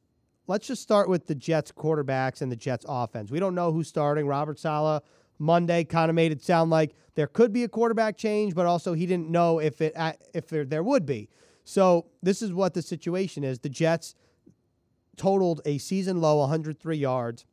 let's 0.47 0.67
just 0.67 0.83
start 0.83 1.09
with 1.09 1.27
the 1.27 1.35
Jets 1.35 1.73
quarterbacks 1.73 2.43
and 2.43 2.51
the 2.53 2.57
Jets 2.57 2.85
offense. 2.89 3.31
We 3.31 3.41
don't 3.41 3.55
know 3.55 3.73
who's 3.73 3.89
starting. 3.89 4.27
Robert 4.27 4.59
Saleh 4.59 5.03
Monday 5.39 5.85
kind 5.85 6.11
of 6.11 6.15
made 6.15 6.33
it 6.33 6.43
sound 6.43 6.71
like 6.71 6.95
there 7.15 7.27
could 7.27 7.53
be 7.53 7.65
a 7.65 7.69
quarterback 7.69 8.17
change, 8.17 8.55
but 8.55 8.67
also 8.67 8.93
he 8.93 9.07
didn't 9.07 9.31
know 9.31 9.59
if 9.59 9.81
it 9.81 9.95
if 10.35 10.49
there, 10.49 10.65
there 10.65 10.83
would 10.83 11.07
be. 11.07 11.29
So 11.65 12.07
this 12.23 12.43
is 12.43 12.53
what 12.53 12.75
the 12.75 12.83
situation 12.83 13.43
is. 13.43 13.59
The 13.59 13.69
Jets 13.69 14.15
totaled 15.17 15.61
a 15.65 15.79
season 15.79 16.21
low 16.21 16.39
103 16.39 16.97
yards, 16.97 17.45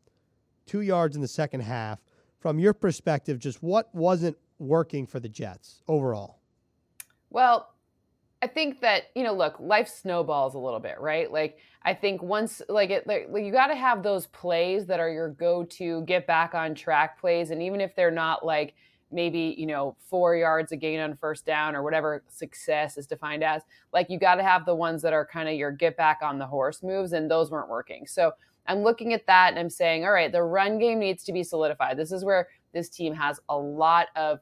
two 0.65 0.81
yards 0.81 1.15
in 1.15 1.21
the 1.21 1.27
second 1.27 1.61
half. 1.61 1.99
From 2.39 2.59
your 2.59 2.73
perspective, 2.73 3.39
just 3.39 3.63
what 3.63 3.93
wasn't 3.95 4.37
working 4.59 5.07
for 5.07 5.19
the 5.19 5.29
Jets 5.29 5.81
overall? 5.87 6.39
Well, 7.29 7.69
I 8.41 8.47
think 8.47 8.81
that 8.81 9.03
you 9.15 9.23
know, 9.23 9.33
look, 9.33 9.55
life 9.59 9.87
snowballs 9.87 10.53
a 10.55 10.59
little 10.59 10.81
bit, 10.81 10.99
right? 10.99 11.31
Like 11.31 11.57
I 11.83 11.93
think 11.93 12.21
once, 12.21 12.61
like 12.67 12.89
it, 12.89 13.07
like 13.07 13.29
you 13.33 13.51
got 13.53 13.67
to 13.67 13.75
have 13.75 14.03
those 14.03 14.27
plays 14.27 14.85
that 14.87 14.99
are 14.99 15.09
your 15.09 15.29
go-to 15.29 16.01
get 16.01 16.27
back 16.27 16.53
on 16.53 16.75
track 16.75 17.19
plays, 17.19 17.51
and 17.51 17.63
even 17.63 17.79
if 17.79 17.95
they're 17.95 18.11
not 18.11 18.45
like 18.45 18.73
maybe 19.13 19.55
you 19.57 19.65
know 19.65 19.95
four 20.09 20.35
yards 20.35 20.71
a 20.71 20.75
gain 20.75 20.99
on 20.99 21.15
first 21.15 21.45
down 21.45 21.75
or 21.75 21.83
whatever 21.83 22.23
success 22.27 22.97
is 22.97 23.07
defined 23.07 23.43
as, 23.43 23.61
like 23.91 24.09
you 24.09 24.19
got 24.19 24.35
to 24.35 24.43
have 24.43 24.65
the 24.65 24.75
ones 24.75 25.01
that 25.01 25.13
are 25.13 25.25
kind 25.25 25.47
of 25.47 25.55
your 25.55 25.71
get 25.71 25.95
back 25.95 26.19
on 26.21 26.39
the 26.39 26.47
horse 26.47 26.83
moves, 26.83 27.13
and 27.13 27.29
those 27.29 27.51
weren't 27.51 27.69
working. 27.69 28.05
So 28.07 28.31
I'm 28.67 28.81
looking 28.81 29.13
at 29.13 29.27
that 29.27 29.49
and 29.49 29.59
I'm 29.59 29.69
saying, 29.69 30.05
all 30.05 30.11
right, 30.11 30.31
the 30.31 30.43
run 30.43 30.79
game 30.79 30.99
needs 30.99 31.23
to 31.25 31.33
be 31.33 31.43
solidified. 31.43 31.97
This 31.97 32.11
is 32.11 32.23
where 32.23 32.47
this 32.73 32.89
team 32.89 33.13
has 33.13 33.39
a 33.49 33.57
lot 33.57 34.07
of 34.15 34.39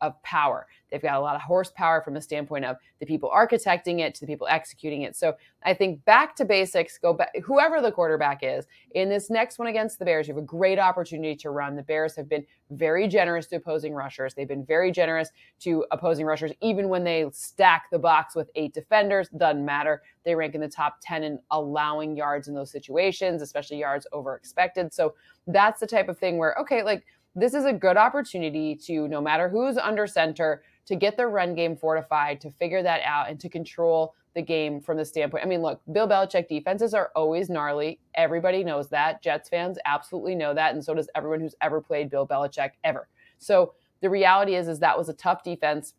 of 0.00 0.20
power. 0.22 0.66
They've 0.90 1.02
got 1.02 1.16
a 1.16 1.20
lot 1.20 1.34
of 1.34 1.42
horsepower 1.42 2.00
from 2.02 2.14
the 2.14 2.20
standpoint 2.20 2.64
of 2.64 2.76
the 3.00 3.06
people 3.06 3.30
architecting 3.34 4.00
it 4.00 4.14
to 4.14 4.20
the 4.20 4.26
people 4.26 4.46
executing 4.48 5.02
it. 5.02 5.16
So 5.16 5.34
I 5.64 5.74
think 5.74 6.04
back 6.04 6.36
to 6.36 6.44
basics, 6.44 6.96
go 6.98 7.12
back, 7.12 7.32
whoever 7.44 7.80
the 7.80 7.90
quarterback 7.90 8.40
is. 8.42 8.66
In 8.92 9.08
this 9.08 9.28
next 9.28 9.58
one 9.58 9.68
against 9.68 9.98
the 9.98 10.04
Bears, 10.04 10.28
you 10.28 10.34
have 10.34 10.42
a 10.42 10.46
great 10.46 10.78
opportunity 10.78 11.34
to 11.36 11.50
run. 11.50 11.76
The 11.76 11.82
Bears 11.82 12.14
have 12.16 12.28
been 12.28 12.46
very 12.70 13.08
generous 13.08 13.46
to 13.48 13.56
opposing 13.56 13.92
rushers. 13.94 14.34
They've 14.34 14.48
been 14.48 14.64
very 14.64 14.90
generous 14.92 15.30
to 15.60 15.84
opposing 15.90 16.24
rushers, 16.24 16.52
even 16.60 16.88
when 16.88 17.04
they 17.04 17.26
stack 17.32 17.90
the 17.90 17.98
box 17.98 18.34
with 18.34 18.50
eight 18.54 18.72
defenders. 18.72 19.28
Doesn't 19.36 19.64
matter. 19.64 20.02
They 20.24 20.34
rank 20.34 20.54
in 20.54 20.60
the 20.60 20.68
top 20.68 20.96
10 21.02 21.24
in 21.24 21.38
allowing 21.50 22.16
yards 22.16 22.48
in 22.48 22.54
those 22.54 22.70
situations, 22.70 23.42
especially 23.42 23.78
yards 23.78 24.06
over 24.12 24.34
expected. 24.36 24.92
So 24.92 25.14
that's 25.46 25.80
the 25.80 25.86
type 25.86 26.08
of 26.08 26.18
thing 26.18 26.38
where, 26.38 26.56
okay, 26.60 26.82
like, 26.82 27.04
this 27.36 27.52
is 27.52 27.66
a 27.66 27.72
good 27.72 27.98
opportunity 27.98 28.74
to, 28.86 29.06
no 29.08 29.20
matter 29.20 29.48
who's 29.48 29.76
under 29.76 30.06
center, 30.06 30.62
to 30.86 30.96
get 30.96 31.16
the 31.18 31.26
run 31.26 31.54
game 31.54 31.76
fortified, 31.76 32.40
to 32.40 32.50
figure 32.52 32.82
that 32.82 33.02
out, 33.04 33.28
and 33.28 33.38
to 33.40 33.48
control 33.48 34.14
the 34.34 34.40
game 34.42 34.80
from 34.80 34.96
the 34.96 35.04
standpoint. 35.04 35.44
I 35.44 35.46
mean, 35.46 35.60
look, 35.60 35.80
Bill 35.92 36.08
Belichick 36.08 36.48
defenses 36.48 36.94
are 36.94 37.10
always 37.14 37.50
gnarly. 37.50 38.00
Everybody 38.14 38.64
knows 38.64 38.88
that. 38.88 39.22
Jets 39.22 39.48
fans 39.48 39.78
absolutely 39.84 40.34
know 40.34 40.54
that, 40.54 40.74
and 40.74 40.82
so 40.82 40.94
does 40.94 41.10
everyone 41.14 41.40
who's 41.40 41.54
ever 41.60 41.80
played 41.80 42.10
Bill 42.10 42.26
Belichick 42.26 42.70
ever. 42.84 43.08
So 43.38 43.74
the 44.00 44.10
reality 44.10 44.54
is, 44.54 44.68
is 44.68 44.78
that 44.80 44.96
was 44.96 45.08
a 45.08 45.14
tough 45.14 45.42
defense. 45.42 45.94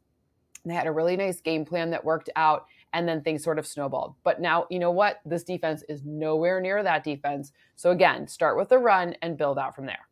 They 0.65 0.73
had 0.73 0.87
a 0.87 0.91
really 0.91 1.15
nice 1.15 1.39
game 1.39 1.65
plan 1.65 1.91
that 1.91 2.03
worked 2.03 2.29
out, 2.35 2.65
and 2.93 3.07
then 3.07 3.21
things 3.21 3.43
sort 3.43 3.59
of 3.59 3.67
snowballed. 3.67 4.15
But 4.23 4.41
now, 4.41 4.65
you 4.71 4.79
know 4.79 4.91
what? 4.91 5.19
This 5.25 5.43
defense 5.43 5.83
is 5.87 6.01
nowhere 6.03 6.61
near 6.61 6.81
that 6.81 7.03
defense. 7.03 7.51
So 7.75 7.91
again, 7.91 8.27
start 8.27 8.57
with 8.57 8.69
the 8.69 8.79
run 8.79 9.15
and 9.21 9.37
build 9.37 9.59
out 9.59 9.75
from 9.75 9.85
there. 9.85 10.07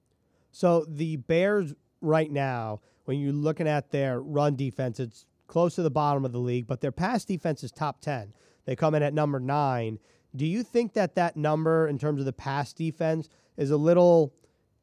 So 0.56 0.86
the 0.88 1.18
Bears 1.18 1.74
right 2.00 2.32
now, 2.32 2.80
when 3.04 3.20
you're 3.20 3.34
looking 3.34 3.68
at 3.68 3.92
their 3.92 4.22
run 4.22 4.56
defense, 4.56 5.02
it's 5.02 5.26
close 5.48 5.76
to 5.76 5.82
the 5.82 5.92
bottom 5.92 6.24
of 6.24 6.32
the 6.32 6.40
league, 6.40 6.66
but 6.66 6.80
their 6.80 6.94
pass 6.94 7.26
defense 7.26 7.62
is 7.62 7.74
top 7.74 8.00
10. 8.00 8.32
They 8.64 8.74
come 8.74 8.96
in 8.96 9.04
at 9.04 9.14
number 9.14 9.42
nine. 9.42 10.00
Do 10.34 10.46
you 10.46 10.64
think 10.64 10.94
that 10.94 11.16
that 11.16 11.36
number 11.36 11.90
in 11.90 12.00
terms 12.00 12.22
of 12.22 12.26
the 12.26 12.32
pass 12.32 12.72
defense 12.72 13.28
is 13.58 13.70
a 13.70 13.76
little 13.76 14.34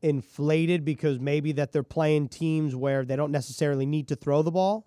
inflated 0.02 0.84
because 0.84 1.18
maybe 1.18 1.52
that 1.52 1.72
they're 1.72 1.82
playing 1.82 2.28
teams 2.28 2.76
where 2.76 3.06
they 3.06 3.16
don't 3.16 3.32
necessarily 3.32 3.86
need 3.86 4.08
to 4.08 4.14
throw 4.14 4.42
the 4.42 4.50
ball? 4.50 4.86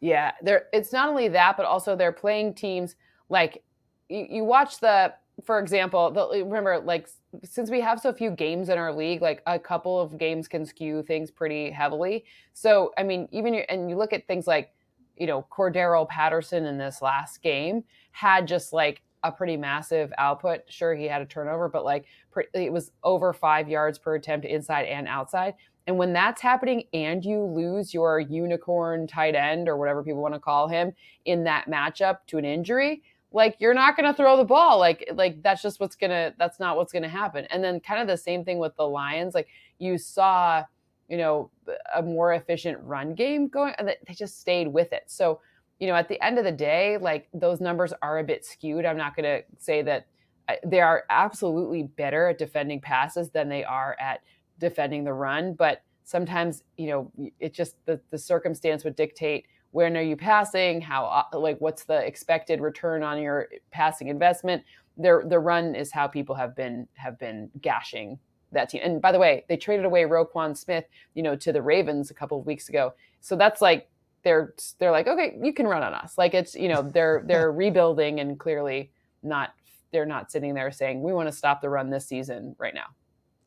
Yeah, 0.00 0.32
they're, 0.40 0.64
it's 0.72 0.94
not 0.94 1.10
only 1.10 1.28
that, 1.28 1.58
but 1.58 1.66
also 1.66 1.94
they're 1.94 2.10
playing 2.10 2.54
teams 2.54 2.96
like 3.28 3.62
you, 4.08 4.26
you 4.30 4.44
watch 4.44 4.80
the 4.80 5.12
for 5.44 5.58
example, 5.58 6.10
the, 6.10 6.44
remember, 6.44 6.80
like, 6.80 7.08
since 7.44 7.70
we 7.70 7.80
have 7.80 8.00
so 8.00 8.12
few 8.12 8.30
games 8.30 8.68
in 8.68 8.78
our 8.78 8.92
league, 8.92 9.22
like 9.22 9.42
a 9.46 9.58
couple 9.58 10.00
of 10.00 10.18
games 10.18 10.48
can 10.48 10.64
skew 10.64 11.02
things 11.02 11.30
pretty 11.30 11.70
heavily. 11.70 12.24
So, 12.54 12.92
I 12.98 13.02
mean, 13.02 13.28
even 13.30 13.54
and 13.54 13.88
you 13.88 13.96
look 13.96 14.12
at 14.12 14.26
things 14.26 14.46
like, 14.46 14.72
you 15.16 15.26
know, 15.26 15.46
Cordarrelle 15.50 16.08
Patterson 16.08 16.64
in 16.64 16.78
this 16.78 17.02
last 17.02 17.42
game 17.42 17.84
had 18.12 18.46
just 18.46 18.72
like 18.72 19.02
a 19.24 19.32
pretty 19.32 19.56
massive 19.56 20.12
output. 20.18 20.60
Sure, 20.68 20.94
he 20.94 21.06
had 21.06 21.22
a 21.22 21.26
turnover, 21.26 21.68
but 21.68 21.84
like 21.84 22.06
it 22.54 22.72
was 22.72 22.92
over 23.02 23.32
five 23.32 23.68
yards 23.68 23.98
per 23.98 24.14
attempt 24.14 24.46
inside 24.46 24.86
and 24.86 25.08
outside. 25.08 25.54
And 25.86 25.96
when 25.96 26.12
that's 26.12 26.42
happening 26.42 26.84
and 26.92 27.24
you 27.24 27.42
lose 27.42 27.94
your 27.94 28.20
unicorn 28.20 29.06
tight 29.06 29.34
end 29.34 29.68
or 29.68 29.76
whatever 29.76 30.04
people 30.04 30.20
want 30.20 30.34
to 30.34 30.40
call 30.40 30.68
him 30.68 30.92
in 31.24 31.44
that 31.44 31.66
matchup 31.66 32.18
to 32.28 32.38
an 32.38 32.44
injury, 32.44 33.02
like 33.32 33.56
you're 33.58 33.74
not 33.74 33.96
going 33.96 34.10
to 34.10 34.16
throw 34.16 34.36
the 34.36 34.44
ball 34.44 34.78
like 34.78 35.08
like 35.14 35.42
that's 35.42 35.62
just 35.62 35.80
what's 35.80 35.96
going 35.96 36.10
to 36.10 36.34
that's 36.38 36.58
not 36.58 36.76
what's 36.76 36.92
going 36.92 37.02
to 37.02 37.08
happen. 37.08 37.46
And 37.50 37.62
then 37.62 37.80
kind 37.80 38.00
of 38.00 38.06
the 38.06 38.16
same 38.16 38.44
thing 38.44 38.58
with 38.58 38.74
the 38.76 38.86
lions 38.86 39.34
like 39.34 39.48
you 39.78 39.98
saw 39.98 40.64
you 41.08 41.16
know 41.16 41.50
a 41.94 42.02
more 42.02 42.32
efficient 42.34 42.78
run 42.82 43.14
game 43.14 43.48
going 43.48 43.74
and 43.78 43.88
they 43.88 44.14
just 44.14 44.40
stayed 44.40 44.68
with 44.68 44.92
it. 44.92 45.04
So 45.06 45.40
you 45.78 45.86
know 45.86 45.94
at 45.94 46.08
the 46.08 46.22
end 46.24 46.38
of 46.38 46.44
the 46.44 46.52
day 46.52 46.96
like 46.98 47.28
those 47.34 47.60
numbers 47.60 47.92
are 48.02 48.18
a 48.18 48.24
bit 48.24 48.44
skewed. 48.44 48.84
I'm 48.84 48.96
not 48.96 49.14
going 49.14 49.24
to 49.24 49.44
say 49.58 49.82
that 49.82 50.06
uh, 50.48 50.54
they 50.64 50.80
are 50.80 51.04
absolutely 51.10 51.82
better 51.82 52.28
at 52.28 52.38
defending 52.38 52.80
passes 52.80 53.30
than 53.30 53.48
they 53.48 53.64
are 53.64 53.96
at 54.00 54.20
defending 54.58 55.04
the 55.04 55.12
run 55.12 55.54
but 55.54 55.82
sometimes 56.08 56.64
you 56.78 56.88
know 56.88 57.12
it 57.38 57.52
just 57.52 57.76
the, 57.84 58.00
the 58.10 58.18
circumstance 58.18 58.82
would 58.82 58.96
dictate 58.96 59.46
when 59.70 59.96
are 59.96 60.02
you 60.02 60.16
passing? 60.16 60.80
How 60.80 61.04
uh, 61.04 61.38
like 61.38 61.58
what's 61.58 61.84
the 61.84 62.04
expected 62.06 62.60
return 62.60 63.02
on 63.02 63.20
your 63.20 63.48
passing 63.70 64.08
investment? 64.08 64.62
Their 64.96 65.24
the 65.26 65.38
run 65.38 65.74
is 65.74 65.92
how 65.92 66.06
people 66.06 66.34
have 66.34 66.56
been 66.56 66.88
have 66.94 67.18
been 67.18 67.50
gashing 67.60 68.18
that 68.52 68.70
team. 68.70 68.80
And 68.82 69.00
by 69.00 69.12
the 69.12 69.18
way 69.18 69.44
they 69.48 69.56
traded 69.56 69.84
away 69.84 70.02
Roquan 70.04 70.56
Smith 70.56 70.84
you 71.14 71.22
know 71.22 71.36
to 71.36 71.52
the 71.52 71.62
Ravens 71.62 72.10
a 72.10 72.14
couple 72.14 72.38
of 72.38 72.46
weeks 72.46 72.68
ago. 72.68 72.94
So 73.20 73.36
that's 73.36 73.60
like 73.60 73.88
they're 74.24 74.54
they're 74.78 74.90
like 74.90 75.06
okay 75.06 75.38
you 75.42 75.52
can 75.52 75.66
run 75.66 75.82
on 75.82 75.94
us. 75.94 76.16
Like 76.16 76.34
it's 76.34 76.54
you 76.54 76.68
know 76.68 76.82
they're 76.82 77.22
they're 77.26 77.52
rebuilding 77.52 78.20
and 78.20 78.38
clearly 78.38 78.90
not 79.22 79.54
they're 79.92 80.06
not 80.06 80.30
sitting 80.30 80.54
there 80.54 80.70
saying 80.70 81.02
we 81.02 81.12
want 81.12 81.28
to 81.28 81.32
stop 81.32 81.60
the 81.60 81.68
run 81.68 81.90
this 81.90 82.06
season 82.06 82.54
right 82.58 82.74
now 82.74 82.86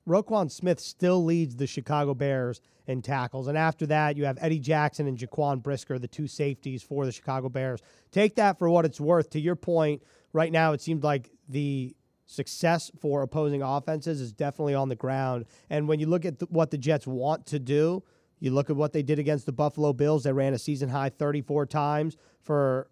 Roquan 0.07 0.51
Smith 0.51 0.79
still 0.79 1.23
leads 1.23 1.55
the 1.55 1.67
Chicago 1.67 2.13
Bears 2.13 2.61
in 2.87 3.01
tackles. 3.01 3.47
And 3.47 3.57
after 3.57 3.85
that, 3.87 4.17
you 4.17 4.25
have 4.25 4.37
Eddie 4.41 4.59
Jackson 4.59 5.07
and 5.07 5.17
Jaquan 5.17 5.61
Brisker, 5.61 5.99
the 5.99 6.07
two 6.07 6.27
safeties 6.27 6.81
for 6.81 7.05
the 7.05 7.11
Chicago 7.11 7.49
Bears. 7.49 7.81
Take 8.11 8.35
that 8.35 8.57
for 8.57 8.69
what 8.69 8.85
it's 8.85 8.99
worth. 8.99 9.29
To 9.31 9.39
your 9.39 9.55
point, 9.55 10.01
right 10.33 10.51
now 10.51 10.73
it 10.73 10.81
seems 10.81 11.03
like 11.03 11.29
the 11.47 11.95
success 12.25 12.89
for 12.99 13.21
opposing 13.21 13.61
offenses 13.61 14.21
is 14.21 14.31
definitely 14.31 14.73
on 14.73 14.89
the 14.89 14.95
ground. 14.95 15.45
And 15.69 15.87
when 15.87 15.99
you 15.99 16.07
look 16.07 16.25
at 16.25 16.41
what 16.51 16.71
the 16.71 16.77
Jets 16.77 17.05
want 17.05 17.45
to 17.47 17.59
do, 17.59 18.03
you 18.39 18.51
look 18.51 18.69
at 18.69 18.75
what 18.75 18.93
they 18.93 19.03
did 19.03 19.19
against 19.19 19.45
the 19.45 19.51
Buffalo 19.51 19.93
Bills. 19.93 20.23
They 20.23 20.31
ran 20.31 20.53
a 20.53 20.59
season 20.59 20.89
high 20.89 21.09
34 21.09 21.67
times 21.67 22.17
for 22.41 22.89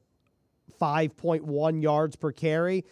5.1 0.80 1.82
yards 1.82 2.15
per 2.15 2.32
carry 2.32 2.86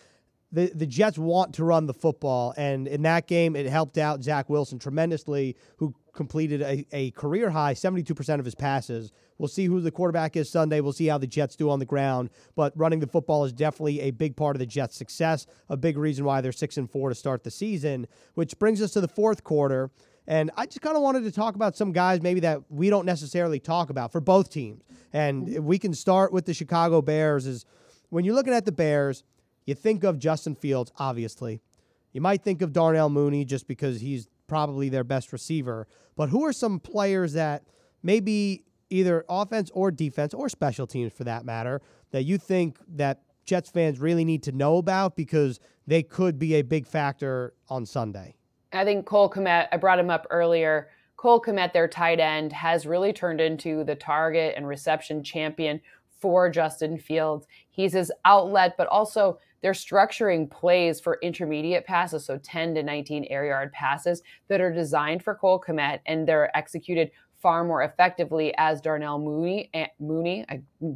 the, 0.52 0.72
the 0.74 0.86
Jets 0.86 1.18
want 1.18 1.54
to 1.56 1.64
run 1.64 1.88
the 1.88 1.94
football. 1.94 2.54
And 2.58 2.88
in 2.88 3.02
that 3.02 3.28
game, 3.28 3.56
it 3.56 3.66
helped 3.66 3.98
out 3.98 4.24
Zach 4.24 4.50
Wilson 4.50 4.80
tremendously, 4.80 5.58
who 5.78 5.94
completed 6.14 6.62
a, 6.62 6.86
a 6.92 7.12
career 7.12 7.50
high 7.50 7.74
72% 7.74 8.40
of 8.40 8.46
his 8.46 8.56
passes. 8.56 9.12
We'll 9.38 9.50
see 9.50 9.66
who 9.66 9.82
the 9.82 9.92
quarterback 9.92 10.36
is 10.36 10.50
Sunday. 10.50 10.82
We'll 10.82 10.94
see 10.94 11.08
how 11.08 11.18
the 11.18 11.28
Jets 11.28 11.56
do 11.56 11.70
on 11.70 11.80
the 11.80 11.86
ground. 11.86 12.30
But 12.56 12.74
running 12.76 13.00
the 13.00 13.08
football 13.08 13.44
is 13.44 13.54
definitely 13.54 14.02
a 14.02 14.12
big 14.12 14.36
part 14.36 14.56
of 14.56 14.60
the 14.60 14.66
Jets' 14.66 14.96
success, 14.96 15.46
a 15.70 15.78
big 15.78 15.98
reason 15.98 16.26
why 16.26 16.42
they're 16.42 16.52
6 16.52 16.78
and 16.78 16.90
4 16.90 17.10
to 17.10 17.16
start 17.16 17.44
the 17.44 17.52
season, 17.52 18.08
which 18.34 18.58
brings 18.58 18.82
us 18.82 18.92
to 18.92 19.02
the 19.02 19.08
fourth 19.08 19.44
quarter. 19.44 19.92
And 20.28 20.50
I 20.58 20.66
just 20.66 20.82
kind 20.82 20.96
of 20.96 21.04
wanted 21.04 21.24
to 21.24 21.32
talk 21.32 21.56
about 21.56 21.78
some 21.78 21.92
guys 21.92 22.22
maybe 22.22 22.40
that 22.42 22.62
we 22.70 22.90
don't 22.90 23.06
necessarily 23.06 23.60
talk 23.60 23.90
about 23.90 24.12
for 24.12 24.20
both 24.20 24.50
teams. 24.50 24.84
And 25.14 25.66
we 25.66 25.78
can 25.78 25.94
start 25.94 26.34
with 26.34 26.46
the 26.46 26.54
Chicago 26.54 27.02
Bears 27.02 27.46
is 27.46 27.66
when 28.10 28.26
you're 28.26 28.36
looking 28.36 28.54
at 28.54 28.64
the 28.64 28.72
Bears– 28.72 29.24
you 29.68 29.76
think 29.76 30.04
of 30.04 30.18
Justin 30.18 30.56
Fields, 30.56 30.92
obviously. 30.98 31.62
You 32.14 32.22
might 32.22 32.42
think 32.42 32.64
of 32.64 32.74
Darnell 32.74 33.10
Mooney 33.10 33.46
just 33.46 33.68
because 33.68 34.02
he's 34.02 34.28
probably 34.48 34.90
their 34.90 35.04
best 35.04 35.32
receiver. 35.32 35.88
But 36.16 36.30
who 36.30 36.44
are 36.46 36.54
some 36.54 36.80
players 36.80 37.34
that 37.34 37.64
maybe 38.02 38.64
either 38.90 39.26
offense 39.30 39.70
or 39.74 39.92
defense 39.92 40.34
or 40.34 40.48
special 40.50 40.88
teams 40.88 41.12
for 41.14 41.26
that 41.26 41.46
matter 41.46 41.82
that 42.12 42.24
you 42.24 42.38
think 42.38 42.80
that 42.88 43.22
Jets 43.44 43.70
fans 43.70 44.00
really 44.00 44.24
need 44.26 44.42
to 44.44 44.52
know 44.54 44.78
about 44.78 45.16
because 45.16 45.60
they 45.86 46.02
could 46.02 46.40
be 46.40 46.56
a 46.56 46.62
big 46.62 46.88
factor 46.88 47.54
on 47.70 47.86
Sunday? 47.86 48.36
I 48.72 48.86
think 48.86 49.06
Cole 49.06 49.30
Kmet, 49.30 49.68
I 49.72 49.78
brought 49.78 50.00
him 50.00 50.10
up 50.10 50.26
earlier. 50.30 50.90
Cole 51.18 51.42
Kmet, 51.42 51.74
their 51.74 51.88
tight 51.88 52.20
end, 52.20 52.54
has 52.54 52.86
really 52.86 53.12
turned 53.12 53.42
into 53.42 53.84
the 53.84 53.96
target 53.96 54.54
and 54.56 54.68
reception 54.68 55.24
champion 55.24 55.82
for 56.20 56.50
Justin 56.50 56.98
Fields. 56.98 57.48
He's 57.70 57.94
his 57.94 58.12
outlet, 58.26 58.76
but 58.78 58.88
also 58.88 59.40
they're 59.62 59.74
structuring 59.74 60.50
plays 60.50 61.00
for 61.00 61.20
intermediate 61.22 61.86
passes, 61.86 62.26
so 62.26 62.38
10 62.38 62.76
to 62.76 62.84
19 62.84 63.26
air 63.30 63.46
yard 63.46 63.72
passes 63.72 64.22
that 64.48 64.62
are 64.62 64.74
designed 64.74 65.24
for 65.24 65.36
Cole 65.36 65.64
Kmet, 65.66 66.00
and 66.06 66.28
they're 66.28 66.56
executed 66.56 67.12
far 67.38 67.64
more 67.64 67.84
effectively 67.84 68.54
as 68.58 68.82
Darnell 68.82 69.20
Mooney, 69.20 69.70
eh, 69.74 69.88
Mooney, 70.00 70.46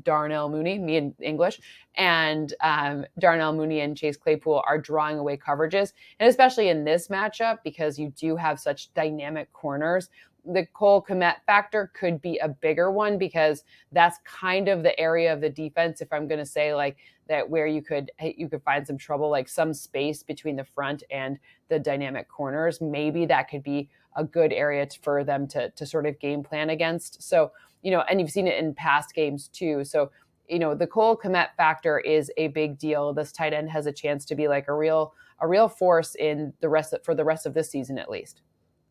Darnell 0.04 0.50
Mooney, 0.50 0.80
me 0.80 0.98
in 0.98 1.14
English, 1.22 1.60
and 1.96 2.54
um, 2.62 3.06
Darnell 3.20 3.54
Mooney 3.54 3.82
and 3.82 3.96
Chase 3.96 4.18
Claypool 4.18 4.64
are 4.68 4.78
drawing 4.78 5.20
away 5.20 5.38
coverages, 5.38 5.94
and 6.20 6.28
especially 6.28 6.70
in 6.70 6.84
this 6.84 7.10
matchup 7.10 7.60
because 7.64 8.00
you 8.00 8.12
do 8.18 8.36
have 8.36 8.60
such 8.60 8.94
dynamic 8.94 9.52
corners 9.54 10.10
the 10.46 10.66
Cole 10.74 11.06
Kmet 11.08 11.36
factor 11.46 11.92
could 11.94 12.22
be 12.22 12.38
a 12.38 12.50
bigger 12.50 12.92
one 12.92 13.18
because 13.18 13.64
that's 13.92 14.18
kind 14.26 14.68
of 14.68 14.84
the 14.84 15.00
area 15.00 15.32
of 15.32 15.42
the 15.42 15.50
defense. 15.50 16.02
If 16.02 16.12
I'm 16.12 16.28
going 16.28 16.40
to 16.40 16.46
say 16.46 16.74
like 16.74 16.98
that, 17.30 17.50
where 17.50 17.68
you 17.68 17.82
could 17.82 18.12
you 18.22 18.50
could 18.50 18.64
find 18.64 18.86
some 18.86 18.98
trouble, 18.98 19.30
like 19.30 19.48
some 19.48 19.74
space 19.74 20.24
between 20.24 20.56
the 20.56 20.64
front 20.64 21.04
and 21.12 21.38
the 21.70 21.80
dynamic 21.80 22.28
corners, 22.28 22.82
maybe 22.82 23.26
that 23.28 23.50
could 23.50 23.64
be 23.64 23.90
a 24.16 24.24
good 24.24 24.52
area 24.52 24.88
for 25.02 25.24
them 25.24 25.48
to 25.50 25.70
to 25.72 25.86
sort 25.86 26.06
of 26.06 26.20
game 26.20 26.44
plan 26.44 26.70
against. 26.70 27.22
So 27.22 27.52
you 27.82 27.92
know, 27.92 28.02
and 28.02 28.20
you've 28.20 28.32
seen 28.32 28.48
it 28.48 28.58
in 28.58 28.74
past 28.74 29.14
games 29.14 29.48
too. 29.48 29.84
So 29.84 30.12
you 30.50 30.60
know, 30.60 30.76
the 30.76 30.88
Cole 30.88 31.16
Kmet 31.16 31.50
factor 31.56 32.00
is 32.00 32.32
a 32.36 32.50
big 32.50 32.78
deal. 32.78 33.14
This 33.14 33.32
tight 33.32 33.54
end 33.54 33.70
has 33.70 33.86
a 33.86 33.92
chance 33.92 34.26
to 34.26 34.36
be 34.36 34.48
like 34.48 34.68
a 34.68 34.74
real 34.74 35.14
a 35.40 35.48
real 35.48 35.68
force 35.68 36.16
in 36.16 36.54
the 36.62 36.70
rest 36.70 36.94
of, 36.94 37.04
for 37.04 37.16
the 37.16 37.24
rest 37.24 37.46
of 37.46 37.54
this 37.54 37.70
season 37.70 37.98
at 37.98 38.10
least. 38.10 38.42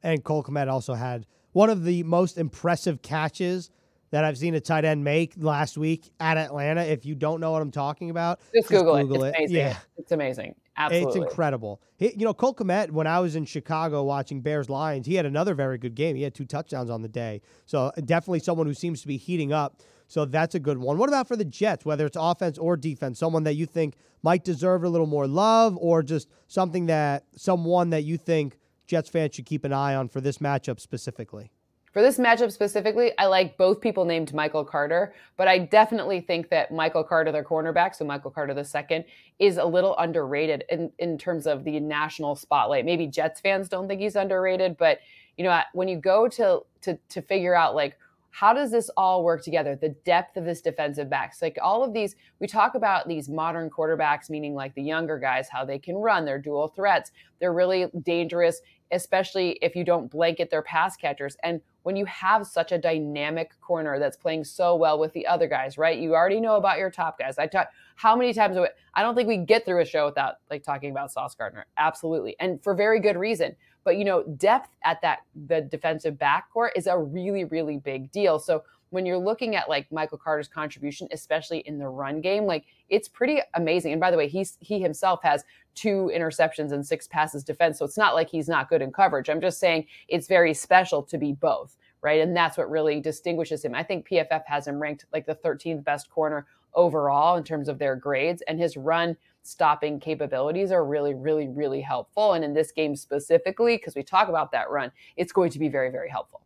And 0.02 0.22
Cole 0.24 0.42
Kmet 0.42 0.68
also 0.68 0.94
had 0.94 1.26
one 1.52 1.70
of 1.70 1.84
the 1.84 2.02
most 2.04 2.38
impressive 2.38 3.02
catches 3.02 3.70
that 4.10 4.24
I've 4.24 4.36
seen 4.36 4.54
a 4.54 4.60
tight 4.60 4.84
end 4.84 5.04
make 5.04 5.34
last 5.36 5.78
week 5.78 6.10
at 6.18 6.36
Atlanta. 6.36 6.82
If 6.82 7.06
you 7.06 7.14
don't 7.14 7.40
know 7.40 7.52
what 7.52 7.62
I'm 7.62 7.70
talking 7.70 8.10
about, 8.10 8.40
just, 8.54 8.68
just 8.68 8.68
Google, 8.68 8.96
Google, 9.04 9.24
it. 9.24 9.34
It's 9.38 9.52
it. 9.52 9.56
Yeah, 9.56 9.76
it's 9.96 10.12
amazing. 10.12 10.56
Absolutely. 10.76 11.08
It's 11.08 11.30
incredible. 11.30 11.80
He, 11.96 12.12
you 12.16 12.24
know, 12.24 12.32
Cole 12.32 12.54
Kmet, 12.54 12.90
when 12.90 13.06
I 13.06 13.20
was 13.20 13.36
in 13.36 13.44
Chicago 13.44 14.02
watching 14.02 14.40
Bears 14.40 14.70
Lions, 14.70 15.06
he 15.06 15.14
had 15.14 15.26
another 15.26 15.54
very 15.54 15.78
good 15.78 15.94
game. 15.94 16.16
He 16.16 16.22
had 16.22 16.34
two 16.34 16.46
touchdowns 16.46 16.90
on 16.90 17.02
the 17.02 17.08
day. 17.08 17.42
So 17.66 17.86
uh, 17.86 18.00
definitely 18.04 18.40
someone 18.40 18.66
who 18.66 18.74
seems 18.74 19.02
to 19.02 19.06
be 19.06 19.16
heating 19.16 19.52
up. 19.52 19.80
So 20.08 20.24
that's 20.24 20.56
a 20.56 20.58
good 20.58 20.78
one. 20.78 20.98
What 20.98 21.08
about 21.08 21.28
for 21.28 21.36
the 21.36 21.44
Jets, 21.44 21.84
whether 21.84 22.04
it's 22.06 22.16
offense 22.18 22.58
or 22.58 22.76
defense? 22.76 23.18
Someone 23.18 23.44
that 23.44 23.54
you 23.54 23.66
think 23.66 23.94
might 24.22 24.42
deserve 24.42 24.82
a 24.82 24.88
little 24.88 25.06
more 25.06 25.28
love 25.28 25.76
or 25.78 26.02
just 26.02 26.28
something 26.48 26.86
that 26.86 27.24
someone 27.36 27.90
that 27.90 28.02
you 28.02 28.16
think 28.16 28.58
Jets 28.90 29.08
fans 29.08 29.36
should 29.36 29.46
keep 29.46 29.64
an 29.64 29.72
eye 29.72 29.94
on 29.94 30.08
for 30.08 30.20
this 30.20 30.38
matchup 30.38 30.80
specifically? 30.80 31.52
For 31.92 32.02
this 32.02 32.18
matchup 32.18 32.50
specifically, 32.50 33.12
I 33.18 33.26
like 33.26 33.56
both 33.56 33.80
people 33.80 34.04
named 34.04 34.34
Michael 34.34 34.64
Carter, 34.64 35.14
but 35.36 35.46
I 35.46 35.58
definitely 35.58 36.20
think 36.20 36.48
that 36.50 36.72
Michael 36.72 37.04
Carter, 37.04 37.30
their 37.30 37.44
cornerback, 37.44 37.94
so 37.94 38.04
Michael 38.04 38.32
Carter 38.32 38.52
the 38.52 38.64
second, 38.64 39.04
is 39.38 39.58
a 39.58 39.64
little 39.64 39.96
underrated 39.98 40.64
in, 40.70 40.90
in 40.98 41.18
terms 41.18 41.46
of 41.46 41.62
the 41.62 41.78
national 41.78 42.34
spotlight. 42.34 42.84
Maybe 42.84 43.06
Jets 43.06 43.40
fans 43.40 43.68
don't 43.68 43.86
think 43.86 44.00
he's 44.00 44.16
underrated, 44.16 44.76
but 44.76 44.98
you 45.36 45.44
know, 45.44 45.60
when 45.72 45.86
you 45.86 45.96
go 45.96 46.26
to 46.28 46.62
to 46.82 46.98
to 47.10 47.22
figure 47.22 47.54
out 47.54 47.76
like 47.76 47.96
how 48.30 48.52
does 48.52 48.70
this 48.70 48.90
all 48.96 49.24
work 49.24 49.42
together? 49.42 49.76
The 49.76 49.90
depth 50.04 50.36
of 50.36 50.44
this 50.44 50.60
defensive 50.60 51.10
backs, 51.10 51.42
like 51.42 51.58
all 51.60 51.82
of 51.82 51.92
these, 51.92 52.14
we 52.38 52.46
talk 52.46 52.74
about 52.74 53.08
these 53.08 53.28
modern 53.28 53.68
quarterbacks, 53.68 54.30
meaning 54.30 54.54
like 54.54 54.74
the 54.74 54.82
younger 54.82 55.18
guys, 55.18 55.48
how 55.48 55.64
they 55.64 55.78
can 55.78 55.96
run, 55.96 56.24
they're 56.24 56.38
dual 56.38 56.68
threats, 56.68 57.10
they're 57.40 57.52
really 57.52 57.86
dangerous 58.02 58.60
especially 58.92 59.58
if 59.62 59.74
you 59.76 59.84
don't 59.84 60.10
blanket 60.10 60.50
their 60.50 60.62
pass 60.62 60.96
catchers. 60.96 61.36
And 61.42 61.60
when 61.82 61.96
you 61.96 62.04
have 62.06 62.46
such 62.46 62.72
a 62.72 62.78
dynamic 62.78 63.58
corner 63.60 63.98
that's 63.98 64.16
playing 64.16 64.44
so 64.44 64.76
well 64.76 64.98
with 64.98 65.12
the 65.12 65.26
other 65.26 65.46
guys, 65.46 65.78
right? 65.78 65.98
You 65.98 66.14
already 66.14 66.40
know 66.40 66.56
about 66.56 66.78
your 66.78 66.90
top 66.90 67.18
guys. 67.18 67.38
I 67.38 67.46
talk 67.46 67.68
how 67.96 68.14
many 68.14 68.32
times 68.34 68.56
I 68.94 69.02
don't 69.02 69.14
think 69.14 69.28
we 69.28 69.38
get 69.38 69.64
through 69.64 69.80
a 69.80 69.84
show 69.84 70.06
without 70.06 70.36
like 70.50 70.62
talking 70.62 70.90
about 70.90 71.12
Sauce 71.12 71.34
Gardner. 71.34 71.66
Absolutely. 71.78 72.36
And 72.40 72.62
for 72.62 72.74
very 72.74 73.00
good 73.00 73.16
reason. 73.16 73.56
But 73.82 73.96
you 73.96 74.04
know, 74.04 74.24
depth 74.36 74.70
at 74.84 75.00
that 75.02 75.20
the 75.46 75.62
defensive 75.62 76.16
backcourt 76.16 76.70
is 76.76 76.86
a 76.86 76.98
really, 76.98 77.44
really 77.44 77.78
big 77.78 78.12
deal. 78.12 78.38
So 78.38 78.62
when 78.90 79.06
you're 79.06 79.18
looking 79.18 79.56
at 79.56 79.68
like 79.68 79.90
Michael 79.90 80.18
Carter's 80.18 80.48
contribution, 80.48 81.08
especially 81.12 81.60
in 81.60 81.78
the 81.78 81.88
run 81.88 82.20
game, 82.20 82.44
like 82.44 82.66
it's 82.88 83.08
pretty 83.08 83.40
amazing. 83.54 83.92
And 83.92 84.00
by 84.00 84.10
the 84.10 84.16
way, 84.16 84.28
he's 84.28 84.58
he 84.60 84.80
himself 84.80 85.20
has 85.22 85.44
two 85.74 86.10
interceptions 86.14 86.72
and 86.72 86.86
six 86.86 87.06
passes 87.06 87.44
defense. 87.44 87.78
So 87.78 87.84
it's 87.84 87.96
not 87.96 88.14
like 88.14 88.28
he's 88.28 88.48
not 88.48 88.68
good 88.68 88.82
in 88.82 88.92
coverage. 88.92 89.30
I'm 89.30 89.40
just 89.40 89.60
saying 89.60 89.86
it's 90.08 90.26
very 90.26 90.52
special 90.52 91.02
to 91.04 91.18
be 91.18 91.32
both, 91.32 91.76
right? 92.02 92.20
And 92.20 92.36
that's 92.36 92.58
what 92.58 92.70
really 92.70 93.00
distinguishes 93.00 93.64
him. 93.64 93.74
I 93.74 93.82
think 93.82 94.08
PFF 94.08 94.42
has 94.46 94.66
him 94.66 94.80
ranked 94.80 95.06
like 95.12 95.26
the 95.26 95.36
13th 95.36 95.84
best 95.84 96.10
corner 96.10 96.46
overall 96.74 97.36
in 97.36 97.44
terms 97.44 97.68
of 97.68 97.78
their 97.78 97.96
grades, 97.96 98.42
and 98.42 98.58
his 98.58 98.76
run 98.76 99.16
stopping 99.42 99.98
capabilities 99.98 100.70
are 100.70 100.84
really, 100.84 101.14
really, 101.14 101.48
really 101.48 101.80
helpful. 101.80 102.34
And 102.34 102.44
in 102.44 102.52
this 102.52 102.72
game 102.72 102.94
specifically, 102.94 103.76
because 103.76 103.94
we 103.94 104.02
talk 104.02 104.28
about 104.28 104.52
that 104.52 104.70
run, 104.70 104.92
it's 105.16 105.32
going 105.32 105.50
to 105.50 105.58
be 105.58 105.68
very, 105.68 105.90
very 105.90 106.08
helpful. 106.08 106.42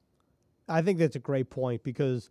I 0.68 0.82
think 0.82 0.98
that's 0.98 1.16
a 1.16 1.20
great 1.20 1.50
point 1.50 1.82
because 1.82 2.30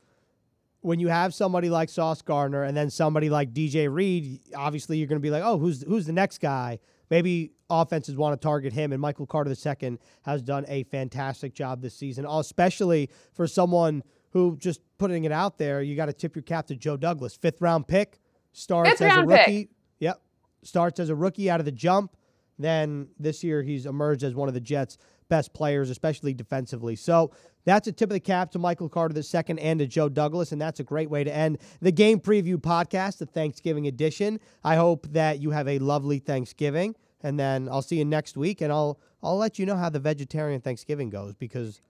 when 0.82 1.00
you 1.00 1.08
have 1.08 1.34
somebody 1.34 1.70
like 1.70 1.90
Sauce 1.90 2.22
Gardner 2.22 2.64
and 2.64 2.76
then 2.76 2.90
somebody 2.90 3.30
like 3.30 3.54
DJ 3.54 3.92
Reed, 3.92 4.42
obviously 4.56 4.98
you're 4.98 5.08
going 5.08 5.20
to 5.20 5.24
be 5.24 5.30
like, 5.30 5.44
oh, 5.44 5.58
who's 5.58 5.84
who's 5.84 6.06
the 6.06 6.14
next 6.14 6.40
guy? 6.40 6.80
Maybe 7.10 7.52
offenses 7.70 8.18
want 8.18 8.40
to 8.40 8.44
target 8.44 8.74
him, 8.74 8.92
and 8.92 9.02
Michael 9.02 9.26
Carter 9.26 9.52
II 9.52 9.98
has 10.24 10.42
done 10.42 10.66
a 10.68 10.84
fantastic 10.84 11.54
job 11.54 11.82
this 11.82 11.96
season, 11.96 12.26
especially 12.26 13.10
for 13.34 13.48
someone 13.48 14.04
who 14.32 14.58
just 14.58 14.82
putting 14.98 15.24
it 15.24 15.32
out 15.32 15.58
there. 15.58 15.82
You 15.82 15.96
got 15.96 16.08
to 16.08 16.14
tip 16.14 16.36
your 16.36 16.44
cap 16.44 16.68
to 16.68 16.76
Joe 16.76 16.98
Douglas, 16.98 17.36
fifth 17.36 17.62
round 17.62 17.88
pick, 17.88 18.20
starts 18.52 18.92
fifth 18.92 19.02
as 19.02 19.18
a 19.18 19.26
rookie. 19.26 19.66
Pick. 19.66 19.70
Yep, 20.00 20.22
starts 20.64 21.00
as 21.00 21.10
a 21.10 21.16
rookie 21.16 21.50
out 21.50 21.60
of 21.60 21.66
the 21.66 21.72
jump. 21.72 22.18
Then 22.60 23.08
this 23.18 23.44
year 23.44 23.64
he's 23.64 23.86
emerged 23.86 24.24
as 24.24 24.36
one 24.36 24.48
of 24.48 24.54
the 24.54 24.60
Jets' 24.60 24.98
best 25.30 25.54
players, 25.54 25.90
especially 25.90 26.34
defensively. 26.34 26.96
So 26.96 27.32
that's 27.66 27.88
a 27.88 27.92
tip 27.92 28.10
of 28.10 28.14
the 28.14 28.20
cap 28.20 28.52
to 28.52 28.60
Michael 28.60 28.90
Carter 28.90 29.16
II 29.18 29.60
and 29.60 29.80
to 29.80 29.88
Joe 29.88 30.10
Douglas, 30.10 30.52
and 30.52 30.62
that's 30.62 30.80
a 30.80 30.84
great 30.84 31.10
way 31.10 31.24
to 31.24 31.34
end 31.34 31.58
the 31.82 31.92
game 31.92 32.20
preview 32.20 32.58
podcast, 32.58 33.18
the 33.20 33.26
Thanksgiving 33.26 33.88
edition. 33.88 34.40
I 34.64 34.76
hope 34.76 35.08
that 35.12 35.40
you 35.40 35.52
have 35.52 35.68
a 35.68 35.80
lovely 35.80 36.20
Thanksgiving, 36.20 36.96
and 37.22 37.40
then 37.40 37.70
I'll 37.70 37.82
see 37.82 37.98
you 37.98 38.06
next 38.06 38.38
week, 38.38 38.62
and 38.62 38.72
I'll 38.72 39.00
I'll 39.22 39.38
let 39.38 39.58
you 39.58 39.66
know 39.66 39.78
how 39.78 39.90
the 39.90 40.00
vegetarian 40.00 40.60
Thanksgiving 40.62 41.10
goes 41.10 41.36
because 41.36 41.82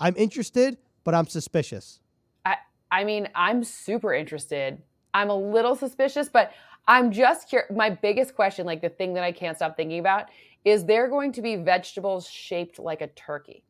I'm 0.00 0.14
interested, 0.16 0.78
but 1.04 1.14
I'm 1.14 1.26
suspicious. 1.26 2.00
I 2.44 2.56
I 2.90 3.04
mean, 3.04 3.28
I'm 3.34 3.64
super 3.64 4.14
interested. 4.14 4.82
I'm 5.12 5.30
a 5.30 5.36
little 5.36 5.74
suspicious, 5.74 6.28
but 6.28 6.52
I'm 6.86 7.12
just 7.12 7.48
curious. 7.50 7.70
My 7.70 7.90
biggest 7.90 8.34
question, 8.34 8.64
like 8.64 8.80
the 8.80 8.88
thing 8.88 9.14
that 9.14 9.24
I 9.24 9.32
can't 9.32 9.56
stop 9.56 9.76
thinking 9.76 9.98
about, 9.98 10.26
is 10.64 10.86
there 10.86 11.08
going 11.08 11.32
to 11.32 11.42
be 11.42 11.56
vegetables 11.56 12.26
shaped 12.26 12.78
like 12.78 13.02
a 13.02 13.08
turkey? 13.08 13.64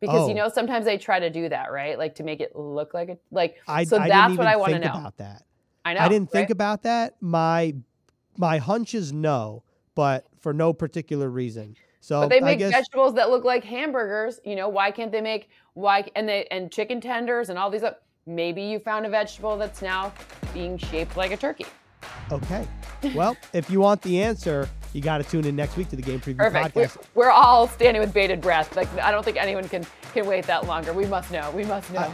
Because 0.00 0.22
Oh. 0.22 0.28
you 0.28 0.34
know 0.34 0.48
sometimes 0.48 0.84
they 0.86 0.96
try 0.98 1.18
to 1.20 1.28
do 1.30 1.48
that, 1.50 1.70
right? 1.70 1.98
Like 1.98 2.14
to 2.16 2.22
make 2.22 2.40
it 2.40 2.56
look 2.56 2.94
like 2.94 3.08
a 3.10 3.18
like. 3.30 3.56
I, 3.68 3.84
so 3.84 3.96
I 3.98 4.08
that's 4.08 4.28
didn't 4.30 4.38
what 4.38 4.44
even 4.44 4.46
I 4.46 4.56
want 4.56 4.72
to 4.72 4.78
think 4.80 4.92
know. 4.94 5.00
about 5.00 5.16
that. 5.18 5.42
I 5.84 5.94
know. 5.94 6.00
I 6.00 6.08
didn't 6.08 6.30
think 6.30 6.44
right? 6.44 6.50
about 6.52 6.82
that. 6.84 7.16
My 7.20 7.74
my 8.36 8.58
hunch 8.58 8.94
is 8.94 9.12
no, 9.12 9.62
but 9.94 10.26
for 10.40 10.52
no 10.54 10.72
particular 10.72 11.28
reason. 11.28 11.76
So 12.00 12.20
But 12.22 12.30
they 12.30 12.40
make 12.40 12.58
guess 12.60 12.72
vegetables 12.72 13.14
that 13.16 13.28
look 13.28 13.44
like 13.44 13.62
hamburgers. 13.62 14.40
You 14.44 14.56
know, 14.56 14.68
why 14.70 14.90
can't 14.90 15.12
they 15.12 15.20
make 15.20 15.50
why 15.74 16.08
and 16.16 16.26
they 16.26 16.46
and 16.50 16.72
chicken 16.72 17.00
tenders 17.00 17.50
and 17.50 17.58
all 17.58 17.70
these? 17.70 17.82
up- 17.82 18.02
Maybe 18.26 18.62
you 18.62 18.78
found 18.78 19.04
a 19.06 19.10
vegetable 19.10 19.56
that's 19.58 19.82
now 19.82 20.12
being 20.54 20.78
shaped 20.78 21.16
like 21.16 21.30
a 21.32 21.36
turkey. 21.36 21.66
okay. 22.30 22.66
Well, 23.14 23.36
if 23.52 23.70
you 23.70 23.80
want 23.80 24.02
the 24.02 24.22
answer, 24.22 24.68
you 24.92 25.00
got 25.00 25.18
to 25.18 25.24
tune 25.24 25.44
in 25.46 25.56
next 25.56 25.76
week 25.76 25.88
to 25.90 25.96
the 25.96 26.02
Game 26.02 26.20
Preview 26.20 26.38
Perfect. 26.38 26.74
We're, 26.74 26.84
podcast. 26.86 27.04
we're 27.14 27.30
all 27.30 27.68
standing 27.68 28.00
with 28.00 28.12
bated 28.12 28.40
breath. 28.40 28.74
Like 28.76 28.92
I 28.98 29.10
don't 29.10 29.24
think 29.24 29.36
anyone 29.36 29.68
can 29.68 29.86
can 30.12 30.26
wait 30.26 30.46
that 30.46 30.66
longer. 30.66 30.92
We 30.92 31.06
must 31.06 31.30
know. 31.30 31.50
We 31.52 31.64
must 31.64 31.90
know. 31.92 32.12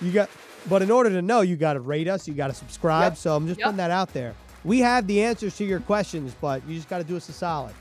You 0.00 0.12
got, 0.12 0.30
but 0.68 0.82
in 0.82 0.90
order 0.90 1.10
to 1.10 1.22
know, 1.22 1.40
you 1.42 1.56
got 1.56 1.74
to 1.74 1.80
rate 1.80 2.08
us. 2.08 2.26
You 2.26 2.34
got 2.34 2.48
to 2.48 2.54
subscribe. 2.54 3.12
Yep. 3.12 3.18
So 3.18 3.36
I'm 3.36 3.46
just 3.46 3.58
Yep. 3.60 3.64
putting 3.66 3.76
that 3.78 3.90
out 3.90 4.12
there. 4.12 4.34
We 4.64 4.80
have 4.80 5.06
the 5.06 5.22
answers 5.22 5.56
to 5.58 5.64
your 5.64 5.80
questions, 5.80 6.34
but 6.40 6.66
you 6.66 6.74
just 6.74 6.88
got 6.88 6.98
to 6.98 7.04
do 7.04 7.16
us 7.16 7.28
a 7.28 7.32
solid. 7.32 7.74